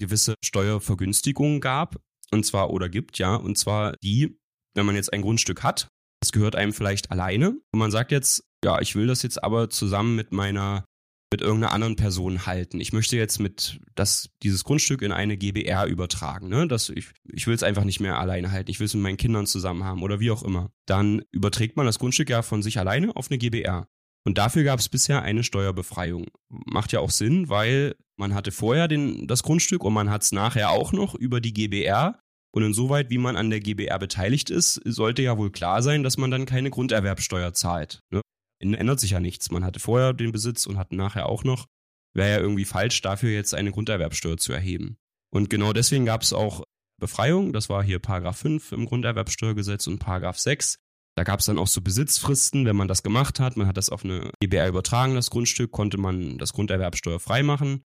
[0.00, 1.96] gewisse Steuervergünstigungen gab,
[2.32, 4.36] und zwar oder gibt, ja, und zwar die,
[4.76, 5.88] wenn man jetzt ein Grundstück hat,
[6.20, 9.70] das gehört einem vielleicht alleine und man sagt jetzt, ja, ich will das jetzt aber
[9.70, 10.84] zusammen mit meiner
[11.32, 12.80] mit irgendeiner anderen Person halten.
[12.80, 16.48] Ich möchte jetzt mit das, dieses Grundstück in eine GBR übertragen.
[16.48, 16.68] Ne?
[16.68, 18.70] Das, ich, ich will es einfach nicht mehr alleine halten.
[18.70, 20.70] Ich will es mit meinen Kindern zusammen haben oder wie auch immer.
[20.86, 23.88] Dann überträgt man das Grundstück ja von sich alleine auf eine GBR.
[24.24, 26.26] Und dafür gab es bisher eine Steuerbefreiung.
[26.48, 30.32] Macht ja auch Sinn, weil man hatte vorher den, das Grundstück und man hat es
[30.32, 32.20] nachher auch noch über die GBR
[32.56, 36.16] und insoweit, wie man an der GBR beteiligt ist, sollte ja wohl klar sein, dass
[36.16, 38.00] man dann keine Grunderwerbsteuer zahlt.
[38.10, 38.22] Ne?
[38.60, 39.50] Ändert sich ja nichts.
[39.50, 41.66] Man hatte vorher den Besitz und hat nachher auch noch.
[42.14, 44.96] Wäre ja irgendwie falsch, dafür jetzt eine Grunderwerbsteuer zu erheben.
[45.30, 46.64] Und genau deswegen gab es auch
[46.98, 47.52] Befreiung.
[47.52, 50.76] Das war hier Paragraph 5 im Grunderwerbsteuergesetz und Paragraph 6.
[51.14, 53.58] Da gab es dann auch so Besitzfristen, wenn man das gemacht hat.
[53.58, 57.82] Man hat das auf eine GBR übertragen, das Grundstück, konnte man das Grunderwerbsteuer frei machen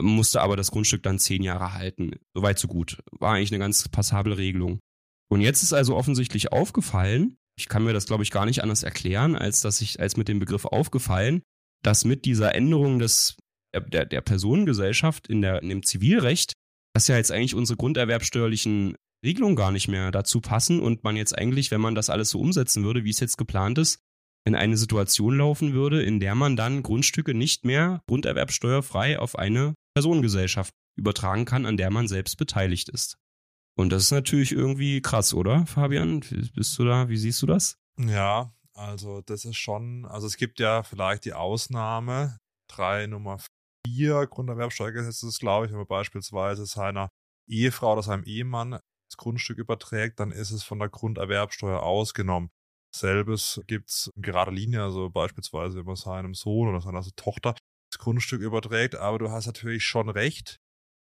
[0.00, 2.12] musste aber das Grundstück dann zehn Jahre halten.
[2.34, 2.98] Soweit so gut.
[3.12, 4.80] War eigentlich eine ganz passable Regelung.
[5.30, 8.82] Und jetzt ist also offensichtlich aufgefallen, ich kann mir das glaube ich gar nicht anders
[8.82, 11.42] erklären, als dass ich, als mit dem Begriff aufgefallen,
[11.82, 13.36] dass mit dieser Änderung des,
[13.74, 16.52] der, der Personengesellschaft in, der, in dem Zivilrecht,
[16.94, 21.36] dass ja jetzt eigentlich unsere grunderwerbsteuerlichen Regelungen gar nicht mehr dazu passen und man jetzt
[21.36, 23.98] eigentlich, wenn man das alles so umsetzen würde, wie es jetzt geplant ist,
[24.46, 29.74] in eine Situation laufen würde, in der man dann Grundstücke nicht mehr grunderwerbsteuerfrei auf eine
[29.94, 33.16] Personengesellschaft übertragen kann, an der man selbst beteiligt ist.
[33.76, 36.20] Und das ist natürlich irgendwie krass, oder, Fabian?
[36.54, 37.08] Bist du da?
[37.08, 37.76] Wie siehst du das?
[37.98, 42.38] Ja, also das ist schon, also es gibt ja vielleicht die Ausnahme,
[42.70, 43.38] 3 Nummer
[43.86, 47.08] 4 Grunderwerbsteuergesetzes, glaube ich, wenn man beispielsweise seiner
[47.48, 52.50] Ehefrau oder seinem Ehemann das Grundstück überträgt, dann ist es von der Grunderwerbsteuer ausgenommen.
[52.94, 57.54] Selbes gibt es in gerader Linie, also beispielsweise wenn man seinem Sohn oder seiner Tochter
[57.98, 60.60] Grundstück überträgt, aber du hast natürlich schon recht.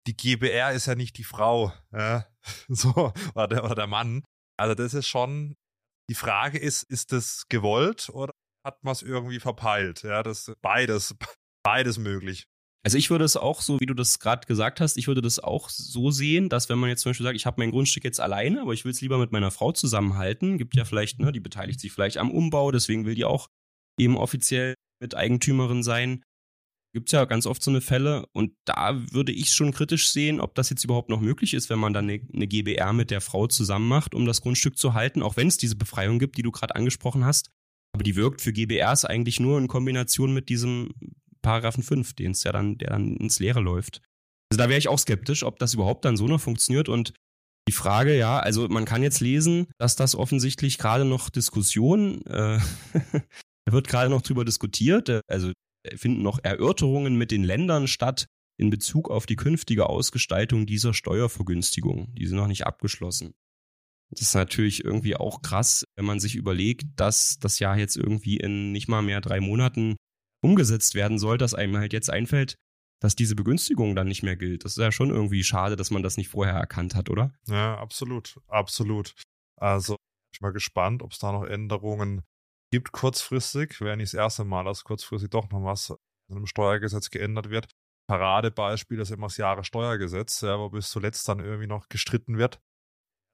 [0.06, 2.26] Die GBR ist ja nicht die Frau, ja,
[2.68, 4.24] so, oder der, oder der Mann.
[4.58, 5.56] Also das ist schon,
[6.10, 8.32] die Frage ist, ist das gewollt oder
[8.64, 10.02] hat man es irgendwie verpeilt?
[10.02, 11.14] Ja, das beides,
[11.62, 12.46] beides möglich.
[12.82, 15.38] Also ich würde es auch so, wie du das gerade gesagt hast, ich würde das
[15.38, 18.20] auch so sehen, dass wenn man jetzt zum Beispiel sagt, ich habe mein Grundstück jetzt
[18.20, 21.40] alleine, aber ich will es lieber mit meiner Frau zusammenhalten, gibt ja vielleicht, ne, die
[21.40, 23.48] beteiligt sich vielleicht am Umbau, deswegen will die auch
[23.98, 26.22] eben offiziell mit Eigentümerin sein,
[26.92, 30.40] Gibt es ja ganz oft so eine Fälle und da würde ich schon kritisch sehen,
[30.40, 33.20] ob das jetzt überhaupt noch möglich ist, wenn man dann eine, eine GBR mit der
[33.20, 36.42] Frau zusammen macht, um das Grundstück zu halten, auch wenn es diese Befreiung gibt, die
[36.42, 37.50] du gerade angesprochen hast.
[37.92, 40.90] Aber die wirkt für GBRs eigentlich nur in Kombination mit diesem
[41.42, 44.02] Paragraphen 5, den es ja dann, der dann ins Leere läuft.
[44.52, 47.12] Also da wäre ich auch skeptisch, ob das überhaupt dann so noch funktioniert und
[47.68, 52.58] die Frage, ja, also man kann jetzt lesen, dass das offensichtlich gerade noch Diskussion, äh,
[53.64, 55.52] da wird gerade noch drüber diskutiert, äh, also
[55.96, 58.26] finden noch Erörterungen mit den Ländern statt
[58.58, 62.14] in Bezug auf die künftige Ausgestaltung dieser Steuervergünstigung.
[62.14, 63.32] Die sind noch nicht abgeschlossen.
[64.10, 68.36] Das ist natürlich irgendwie auch krass, wenn man sich überlegt, dass das Jahr jetzt irgendwie
[68.36, 69.96] in nicht mal mehr drei Monaten
[70.42, 72.56] umgesetzt werden soll, dass einem halt jetzt einfällt,
[73.00, 74.64] dass diese Begünstigung dann nicht mehr gilt.
[74.64, 77.32] Das ist ja schon irgendwie schade, dass man das nicht vorher erkannt hat, oder?
[77.46, 79.14] Ja, absolut, absolut.
[79.56, 79.96] Also
[80.32, 82.22] ich bin mal gespannt, ob es da noch Änderungen
[82.70, 83.80] gibt kurzfristig.
[83.80, 85.90] Wäre nicht das erste Mal, dass kurzfristig doch noch was
[86.28, 87.68] in einem Steuergesetz geändert wird.
[88.08, 92.60] Paradebeispiel ist immer das Jahressteuergesetz, ja, wo bis zuletzt dann irgendwie noch gestritten wird.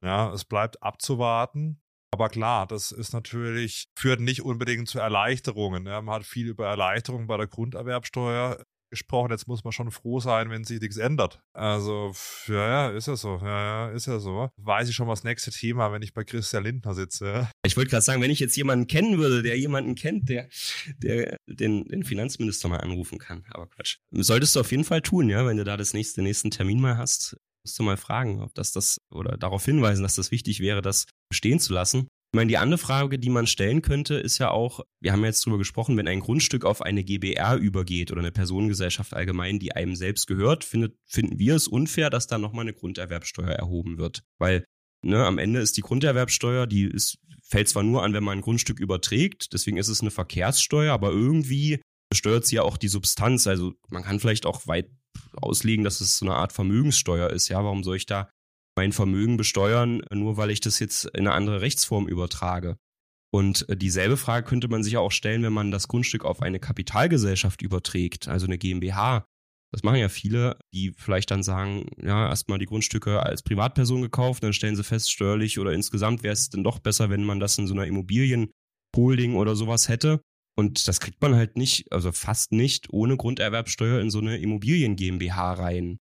[0.03, 1.81] Ja, es bleibt abzuwarten.
[2.13, 5.85] Aber klar, das ist natürlich, führt nicht unbedingt zu Erleichterungen.
[5.85, 6.01] Ja.
[6.01, 10.49] Man hat viel über Erleichterungen bei der Grunderwerbsteuer gesprochen, jetzt muss man schon froh sein,
[10.49, 11.41] wenn sich nichts ändert.
[11.53, 12.13] Also,
[12.47, 13.39] ja, ja, ist ja so.
[13.41, 14.49] Ja, ja, ist ja so.
[14.57, 17.49] Weiß ich schon, was nächste Thema, wenn ich bei Christian Lindner sitze.
[17.65, 20.49] Ich wollte gerade sagen, wenn ich jetzt jemanden kennen würde, der jemanden kennt, der,
[20.97, 23.45] der den, den Finanzminister mal anrufen kann.
[23.49, 23.97] Aber Quatsch.
[24.11, 26.79] Solltest du auf jeden Fall tun, ja, wenn du da das nächste, den nächsten Termin
[26.79, 30.61] mal hast, musst du mal fragen, ob das das oder darauf hinweisen, dass das wichtig
[30.61, 32.07] wäre, das bestehen zu lassen.
[32.33, 35.27] Ich meine, die andere Frage, die man stellen könnte, ist ja auch, wir haben ja
[35.27, 39.71] jetzt drüber gesprochen, wenn ein Grundstück auf eine GBR übergeht oder eine Personengesellschaft allgemein, die
[39.71, 44.23] einem selbst gehört, findet, finden wir es unfair, dass da nochmal eine Grunderwerbsteuer erhoben wird.
[44.39, 44.65] Weil
[45.01, 48.43] ne, am Ende ist die Grunderwerbsteuer, die ist, fällt zwar nur an, wenn man ein
[48.43, 53.47] Grundstück überträgt, deswegen ist es eine Verkehrssteuer, aber irgendwie besteuert sie ja auch die Substanz.
[53.47, 54.89] Also man kann vielleicht auch weit
[55.31, 57.47] auslegen, dass es so eine Art Vermögenssteuer ist.
[57.47, 58.29] Ja, warum soll ich da
[58.77, 62.77] mein Vermögen besteuern, nur weil ich das jetzt in eine andere Rechtsform übertrage.
[63.33, 66.41] Und äh, dieselbe Frage könnte man sich ja auch stellen, wenn man das Grundstück auf
[66.41, 69.25] eine Kapitalgesellschaft überträgt, also eine GmbH.
[69.73, 74.43] Das machen ja viele, die vielleicht dann sagen, ja, erstmal die Grundstücke als Privatperson gekauft,
[74.43, 77.57] dann stellen sie fest, steuerlich oder insgesamt wäre es denn doch besser, wenn man das
[77.57, 80.21] in so einer Immobilienholding oder sowas hätte.
[80.55, 84.95] Und das kriegt man halt nicht, also fast nicht ohne Grunderwerbsteuer in so eine Immobilien
[84.95, 85.99] GmbH rein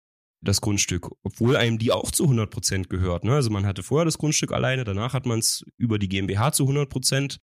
[0.44, 3.24] das Grundstück, obwohl einem die auch zu 100 Prozent gehört.
[3.24, 3.34] Ne?
[3.34, 6.64] Also man hatte vorher das Grundstück alleine, danach hat man es über die GmbH zu
[6.64, 7.40] 100 Prozent.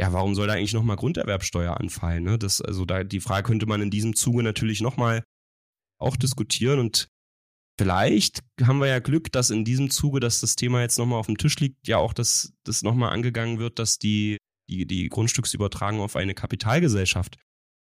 [0.00, 2.24] Ja, warum soll da eigentlich nochmal Grunderwerbsteuer anfallen?
[2.24, 2.38] Ne?
[2.38, 5.24] Das, also da, die Frage könnte man in diesem Zuge natürlich nochmal
[5.98, 7.08] auch diskutieren und
[7.78, 11.26] vielleicht haben wir ja Glück, dass in diesem Zuge, dass das Thema jetzt nochmal auf
[11.26, 14.36] dem Tisch liegt, ja auch, dass das nochmal angegangen wird, dass die,
[14.68, 17.36] die, die Grundstücksübertragung auf eine Kapitalgesellschaft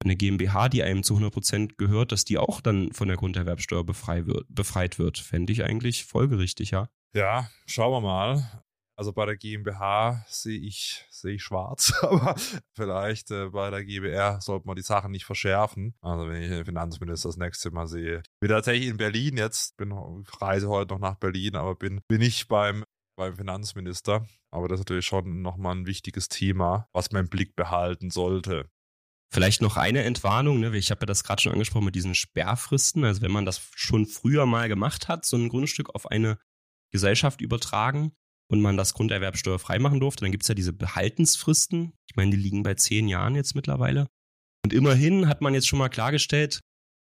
[0.03, 4.25] eine GmbH, die einem zu 100% gehört, dass die auch dann von der Grunderwerbsteuer befrei
[4.25, 5.17] wird, befreit wird.
[5.17, 6.89] Fände ich eigentlich folgerichtig, ja.
[7.15, 8.63] Ja, schauen wir mal.
[8.97, 12.35] Also bei der GmbH sehe ich, sehe ich schwarz, aber
[12.73, 15.95] vielleicht äh, bei der GBR sollte man die Sachen nicht verschärfen.
[16.01, 18.23] Also wenn ich den Finanzminister das nächste Mal sehe.
[18.39, 19.91] Bin tatsächlich in Berlin jetzt, bin
[20.39, 22.85] reise heute noch nach Berlin, aber bin, bin ich beim
[23.15, 24.27] beim Finanzminister.
[24.51, 28.69] Aber das ist natürlich schon nochmal ein wichtiges Thema, was im Blick behalten sollte.
[29.35, 30.77] Vielleicht noch eine Entwarnung, ne?
[30.77, 33.03] ich habe ja das gerade schon angesprochen mit diesen Sperrfristen.
[33.03, 36.37] Also wenn man das schon früher mal gemacht hat, so ein Grundstück auf eine
[36.93, 38.13] Gesellschaft übertragen
[38.49, 41.91] und man das Grunderwerbsteuer freimachen durfte, dann gibt es ja diese Behaltensfristen.
[42.09, 44.07] Ich meine, die liegen bei zehn Jahren jetzt mittlerweile.
[44.63, 46.61] Und immerhin hat man jetzt schon mal klargestellt,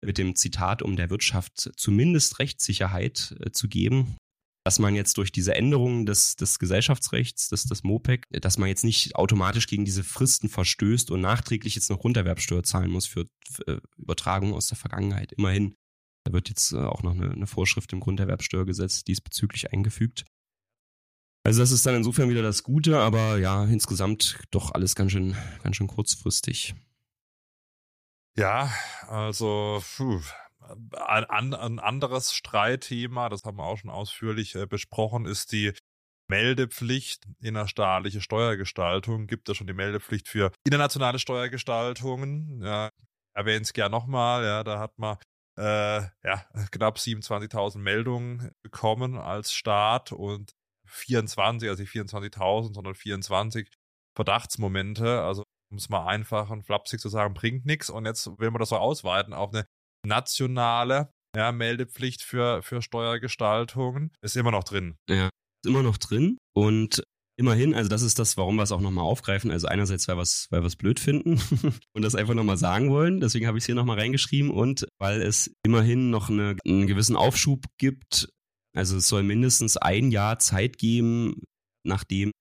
[0.06, 4.16] mit dem Zitat, um der Wirtschaft zumindest Rechtssicherheit äh, zu geben,
[4.64, 8.84] dass man jetzt durch diese Änderungen des, des Gesellschaftsrechts, des, des MOPEC, dass man jetzt
[8.84, 13.68] nicht automatisch gegen diese Fristen verstößt und nachträglich jetzt noch Grunderwerbsteuer zahlen muss für, für
[13.68, 15.32] äh, Übertragungen aus der Vergangenheit.
[15.32, 15.76] Immerhin,
[16.24, 20.26] da wird jetzt äh, auch noch eine, eine Vorschrift im Grunderwerbsteuergesetz diesbezüglich eingefügt.
[21.44, 25.36] Also das ist dann insofern wieder das Gute, aber ja, insgesamt doch alles ganz schön,
[25.64, 26.76] ganz schön kurzfristig.
[28.38, 28.72] Ja,
[29.08, 30.22] also puh,
[30.62, 35.74] ein, ein anderes Streitthema, das haben wir auch schon ausführlich äh, besprochen, ist die
[36.30, 39.28] Meldepflicht innerstaatliche Steuergestaltung.
[39.28, 42.62] Gibt es schon die Meldepflicht für internationale Steuergestaltungen?
[42.64, 42.90] Ja,
[43.36, 44.44] erwähne es gerne nochmal.
[44.46, 45.18] Ja, da hat man
[45.58, 50.54] äh, ja, knapp 27.000 Meldungen bekommen als Staat und
[50.88, 53.70] 24, also nicht 24.000, sondern 24
[54.16, 55.22] Verdachtsmomente.
[55.22, 57.90] Also um es mal einfach und flapsig zu sagen, bringt nichts.
[57.90, 59.66] Und jetzt will man das so ausweiten auf eine
[60.06, 64.96] nationale ja, Meldepflicht für, für Steuergestaltungen ist immer noch drin.
[65.10, 66.38] Ja, ist immer noch drin.
[66.54, 67.04] Und
[67.38, 69.52] immerhin, also das ist das, warum wir es auch nochmal aufgreifen.
[69.52, 71.42] Also einerseits, weil wir es blöd finden
[71.94, 73.20] und das einfach nochmal sagen wollen.
[73.20, 77.16] Deswegen habe ich es hier nochmal reingeschrieben und weil es immerhin noch eine, einen gewissen
[77.16, 78.30] Aufschub gibt.
[78.76, 81.44] Also es soll mindestens ein Jahr Zeit geben,
[81.86, 82.32] nachdem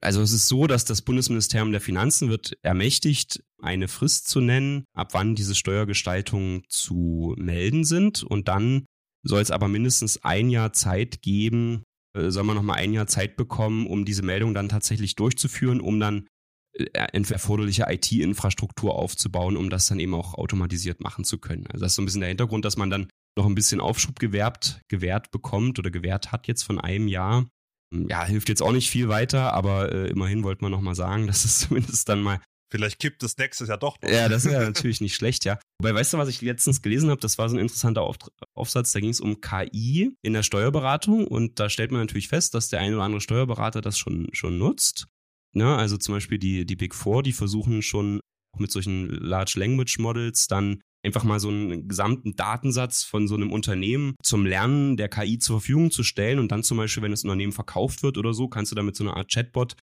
[0.00, 4.84] also es ist so, dass das Bundesministerium der Finanzen wird ermächtigt, eine Frist zu nennen,
[4.94, 8.22] ab wann diese Steuergestaltungen zu melden sind.
[8.22, 8.86] Und dann
[9.24, 11.82] soll es aber mindestens ein Jahr Zeit geben,
[12.16, 15.98] äh, soll man nochmal ein Jahr Zeit bekommen, um diese Meldung dann tatsächlich durchzuführen, um
[15.98, 16.28] dann
[16.74, 21.66] äh, erforderliche IT-Infrastruktur aufzubauen, um das dann eben auch automatisiert machen zu können.
[21.66, 24.18] Also das ist so ein bisschen der Hintergrund, dass man dann noch ein bisschen Aufschub
[24.20, 27.48] gewährt, gewährt bekommt oder gewährt hat jetzt von einem Jahr.
[27.94, 31.26] Hm, ja, hilft jetzt auch nicht viel weiter, aber äh, immerhin wollte man nochmal sagen,
[31.26, 34.10] dass es zumindest dann mal Vielleicht kippt es nächstes Jahr doch noch.
[34.10, 35.58] Ja, das wäre natürlich nicht schlecht, ja.
[35.80, 37.20] Wobei, weißt du, was ich letztens gelesen habe?
[37.20, 38.16] Das war so ein interessanter Auf
[38.54, 38.92] Aufsatz.
[38.92, 42.68] Da ging es um KI in der Steuerberatung und da stellt man natürlich fest, dass
[42.68, 45.06] der ein oder andere Steuerberater das schon, schon nutzt.
[45.54, 48.20] Ja, also zum Beispiel die, die Big Four, die versuchen schon
[48.58, 53.52] mit solchen Large Language Models dann einfach mal so einen gesamten Datensatz von so einem
[53.52, 57.24] Unternehmen zum Lernen der KI zur Verfügung zu stellen und dann zum Beispiel, wenn das
[57.24, 59.76] Unternehmen verkauft wird oder so, kannst du damit so eine Art Chatbot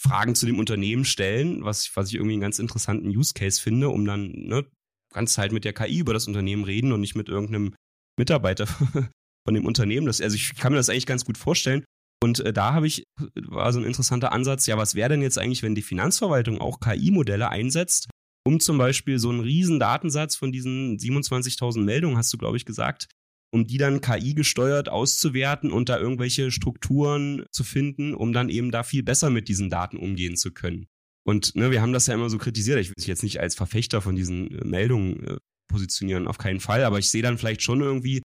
[0.00, 3.90] Fragen zu dem Unternehmen stellen, was, was ich irgendwie einen ganz interessanten Use Case finde,
[3.90, 4.66] um dann, ne,
[5.12, 7.74] kannst halt mit der KI über das Unternehmen reden und nicht mit irgendeinem
[8.18, 8.66] Mitarbeiter
[9.46, 10.06] von dem Unternehmen.
[10.06, 11.84] Das, also ich kann mir das eigentlich ganz gut vorstellen.
[12.22, 13.04] Und äh, da habe ich,
[13.34, 16.80] war so ein interessanter Ansatz, ja, was wäre denn jetzt eigentlich, wenn die Finanzverwaltung auch
[16.80, 18.08] KI-Modelle einsetzt,
[18.46, 22.64] um zum Beispiel so einen riesen Datensatz von diesen 27.000 Meldungen, hast du, glaube ich,
[22.64, 23.08] gesagt,
[23.52, 28.70] um die dann KI gesteuert auszuwerten und da irgendwelche Strukturen zu finden, um dann eben
[28.70, 30.86] da viel besser mit diesen Daten umgehen zu können.
[31.26, 32.78] Und ne, wir haben das ja immer so kritisiert.
[32.78, 35.36] Ich will mich jetzt nicht als Verfechter von diesen äh, Meldungen äh,
[35.68, 38.22] positionieren, auf keinen Fall, aber ich sehe dann vielleicht schon irgendwie,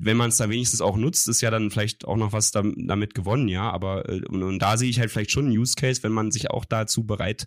[0.00, 3.14] wenn man es da wenigstens auch nutzt, ist ja dann vielleicht auch noch was damit
[3.14, 3.70] gewonnen, ja.
[3.70, 6.30] Aber äh, und, und da sehe ich halt vielleicht schon einen Use Case, wenn man
[6.30, 7.46] sich auch dazu bereit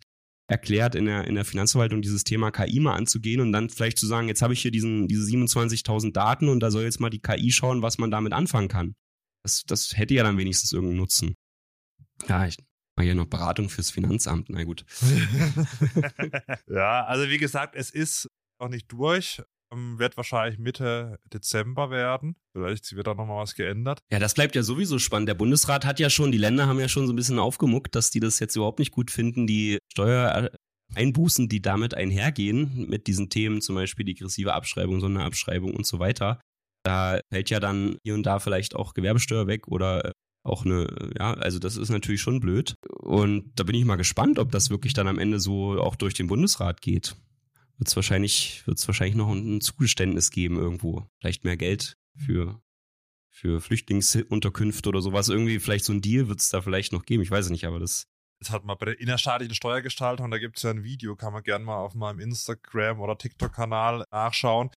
[0.50, 4.08] erklärt, in der, in der Finanzverwaltung dieses Thema KI mal anzugehen und dann vielleicht zu
[4.08, 7.22] sagen, jetzt habe ich hier diesen, diese 27.000 Daten und da soll jetzt mal die
[7.22, 8.96] KI schauen, was man damit anfangen kann.
[9.44, 11.36] Das, das hätte ja dann wenigstens irgendeinen Nutzen.
[12.28, 12.58] Ja, ich
[12.98, 14.86] mache hier noch Beratung fürs Finanzamt, na gut.
[16.68, 18.28] ja, also wie gesagt, es ist
[18.60, 19.42] noch nicht durch.
[19.72, 22.36] Ähm, wird wahrscheinlich Mitte Dezember werden.
[22.54, 24.00] Vielleicht wird da nochmal was geändert.
[24.12, 25.30] Ja, das bleibt ja sowieso spannend.
[25.30, 28.10] Der Bundesrat hat ja schon, die Länder haben ja schon so ein bisschen aufgemuckt, dass
[28.10, 33.62] die das jetzt überhaupt nicht gut finden, die Steuereinbußen, die damit einhergehen, mit diesen Themen,
[33.62, 36.40] zum Beispiel degressive Abschreibung, Sonderabschreibung und so weiter.
[36.84, 40.14] Da fällt ja dann hier und da vielleicht auch Gewerbesteuer weg oder
[40.44, 40.88] auch eine,
[41.20, 42.76] ja, also das ist natürlich schon blöd.
[43.02, 46.14] Und da bin ich mal gespannt, ob das wirklich dann am Ende so auch durch
[46.16, 47.16] den Bundesrat geht
[47.80, 51.08] wird es wahrscheinlich, wird's wahrscheinlich noch ein Zugeständnis geben irgendwo.
[51.20, 52.62] Vielleicht mehr Geld für,
[53.30, 55.30] für Flüchtlingsunterkünfte oder sowas.
[55.30, 57.24] Irgendwie vielleicht so ein Deal wird es da vielleicht noch geben.
[57.24, 58.06] Ich weiß es nicht, aber das.
[58.42, 61.44] Das hat man bei der innerstaatlichen Steuergestaltung, da gibt es ja ein Video, kann man
[61.44, 64.70] gerne mal auf meinem Instagram oder TikTok-Kanal nachschauen.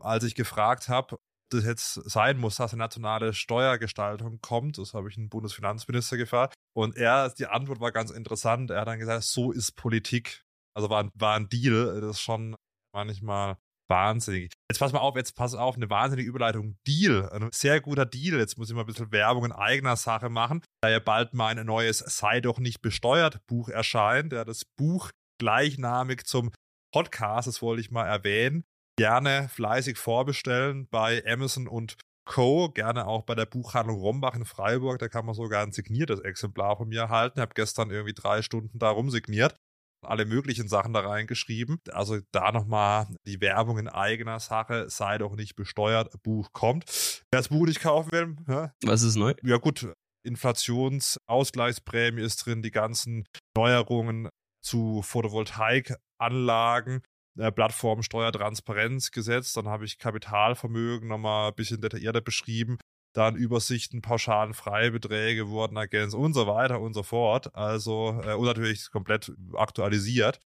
[0.00, 1.18] Als ich gefragt habe,
[1.50, 4.78] das jetzt sein muss, dass eine nationale Steuergestaltung kommt.
[4.78, 6.54] Das habe ich einen Bundesfinanzminister gefragt.
[6.74, 8.70] Und er, die Antwort war ganz interessant.
[8.70, 10.44] Er hat dann gesagt, so ist Politik.
[10.74, 12.56] Also war, war ein Deal, das ist schon
[12.94, 13.56] manchmal
[13.92, 14.52] wahnsinnig.
[14.70, 16.78] Jetzt pass mal auf, jetzt pass auf, eine wahnsinnige Überleitung.
[16.86, 18.38] Deal, ein sehr guter Deal.
[18.38, 21.64] Jetzt muss ich mal ein bisschen Werbung in eigener Sache machen, da ja bald mein
[21.66, 24.32] neues Sei doch nicht besteuert Buch erscheint.
[24.32, 26.52] Ja, das Buch gleichnamig zum
[26.92, 28.64] Podcast, das wollte ich mal erwähnen.
[28.98, 32.70] Gerne fleißig vorbestellen bei Amazon und Co.
[32.70, 34.98] Gerne auch bei der Buchhandlung Rombach in Freiburg.
[34.98, 37.38] Da kann man sogar ein signiertes Exemplar von mir erhalten.
[37.38, 39.56] Ich habe gestern irgendwie drei Stunden da rumsigniert
[40.04, 41.80] alle möglichen Sachen da reingeschrieben.
[41.90, 46.84] Also da nochmal die Werbung in eigener Sache, sei doch nicht besteuert, Buch kommt.
[47.30, 48.72] Wer das Buch nicht kaufen will, ja?
[48.84, 49.34] was ist neu?
[49.42, 49.92] Ja gut,
[50.24, 53.24] Inflationsausgleichsprämie ist drin, die ganzen
[53.56, 54.28] Neuerungen
[54.64, 57.02] zu Photovoltaikanlagen,
[57.38, 62.78] äh, Plattformsteuertransparenzgesetz, dann habe ich Kapitalvermögen nochmal ein bisschen detaillierter beschrieben,
[63.12, 67.54] dann Übersichten, pauschalen Freibeträge wurden ergänzt und so weiter und so fort.
[67.54, 70.40] Also, äh, und natürlich komplett aktualisiert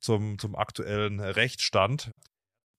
[0.00, 2.10] zum, zum aktuellen Rechtsstand.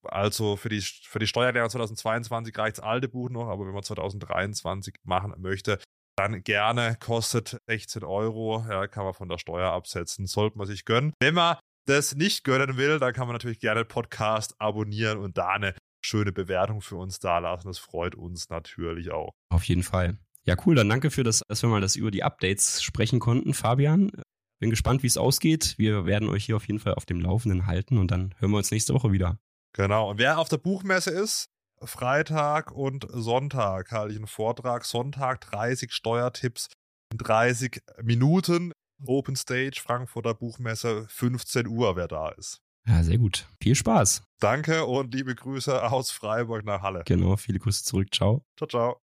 [0.03, 3.83] Also für die, für die Steuererklärung 2022 reicht das alte Buch noch, aber wenn man
[3.83, 5.79] 2023 machen möchte,
[6.17, 10.85] dann gerne, kostet 16 Euro, ja, kann man von der Steuer absetzen, sollte man sich
[10.85, 11.13] gönnen.
[11.19, 11.57] Wenn man
[11.87, 15.75] das nicht gönnen will, dann kann man natürlich gerne Podcast abonnieren und da eine
[16.07, 17.67] schöne Bewertung für uns da lassen.
[17.67, 19.33] Das freut uns natürlich auch.
[19.49, 20.17] Auf jeden Fall.
[20.43, 20.75] Ja, cool.
[20.75, 24.11] Dann danke für das, dass wir mal das über die Updates sprechen konnten, Fabian.
[24.59, 25.75] Bin gespannt, wie es ausgeht.
[25.77, 28.57] Wir werden euch hier auf jeden Fall auf dem Laufenden halten und dann hören wir
[28.57, 29.39] uns nächste Woche wieder.
[29.73, 30.09] Genau.
[30.09, 31.47] Und wer auf der Buchmesse ist,
[31.83, 34.85] Freitag und Sonntag halte ich einen Vortrag.
[34.85, 36.69] Sonntag 30 Steuertipps
[37.11, 38.71] in 30 Minuten.
[39.05, 42.61] Open Stage, Frankfurter Buchmesse, 15 Uhr, wer da ist.
[42.87, 43.47] Ja, sehr gut.
[43.61, 44.23] Viel Spaß.
[44.39, 47.03] Danke und liebe Grüße aus Freiburg nach Halle.
[47.05, 48.13] Genau, viele Grüße zurück.
[48.13, 48.45] Ciao.
[48.55, 49.06] Ciao, ciao.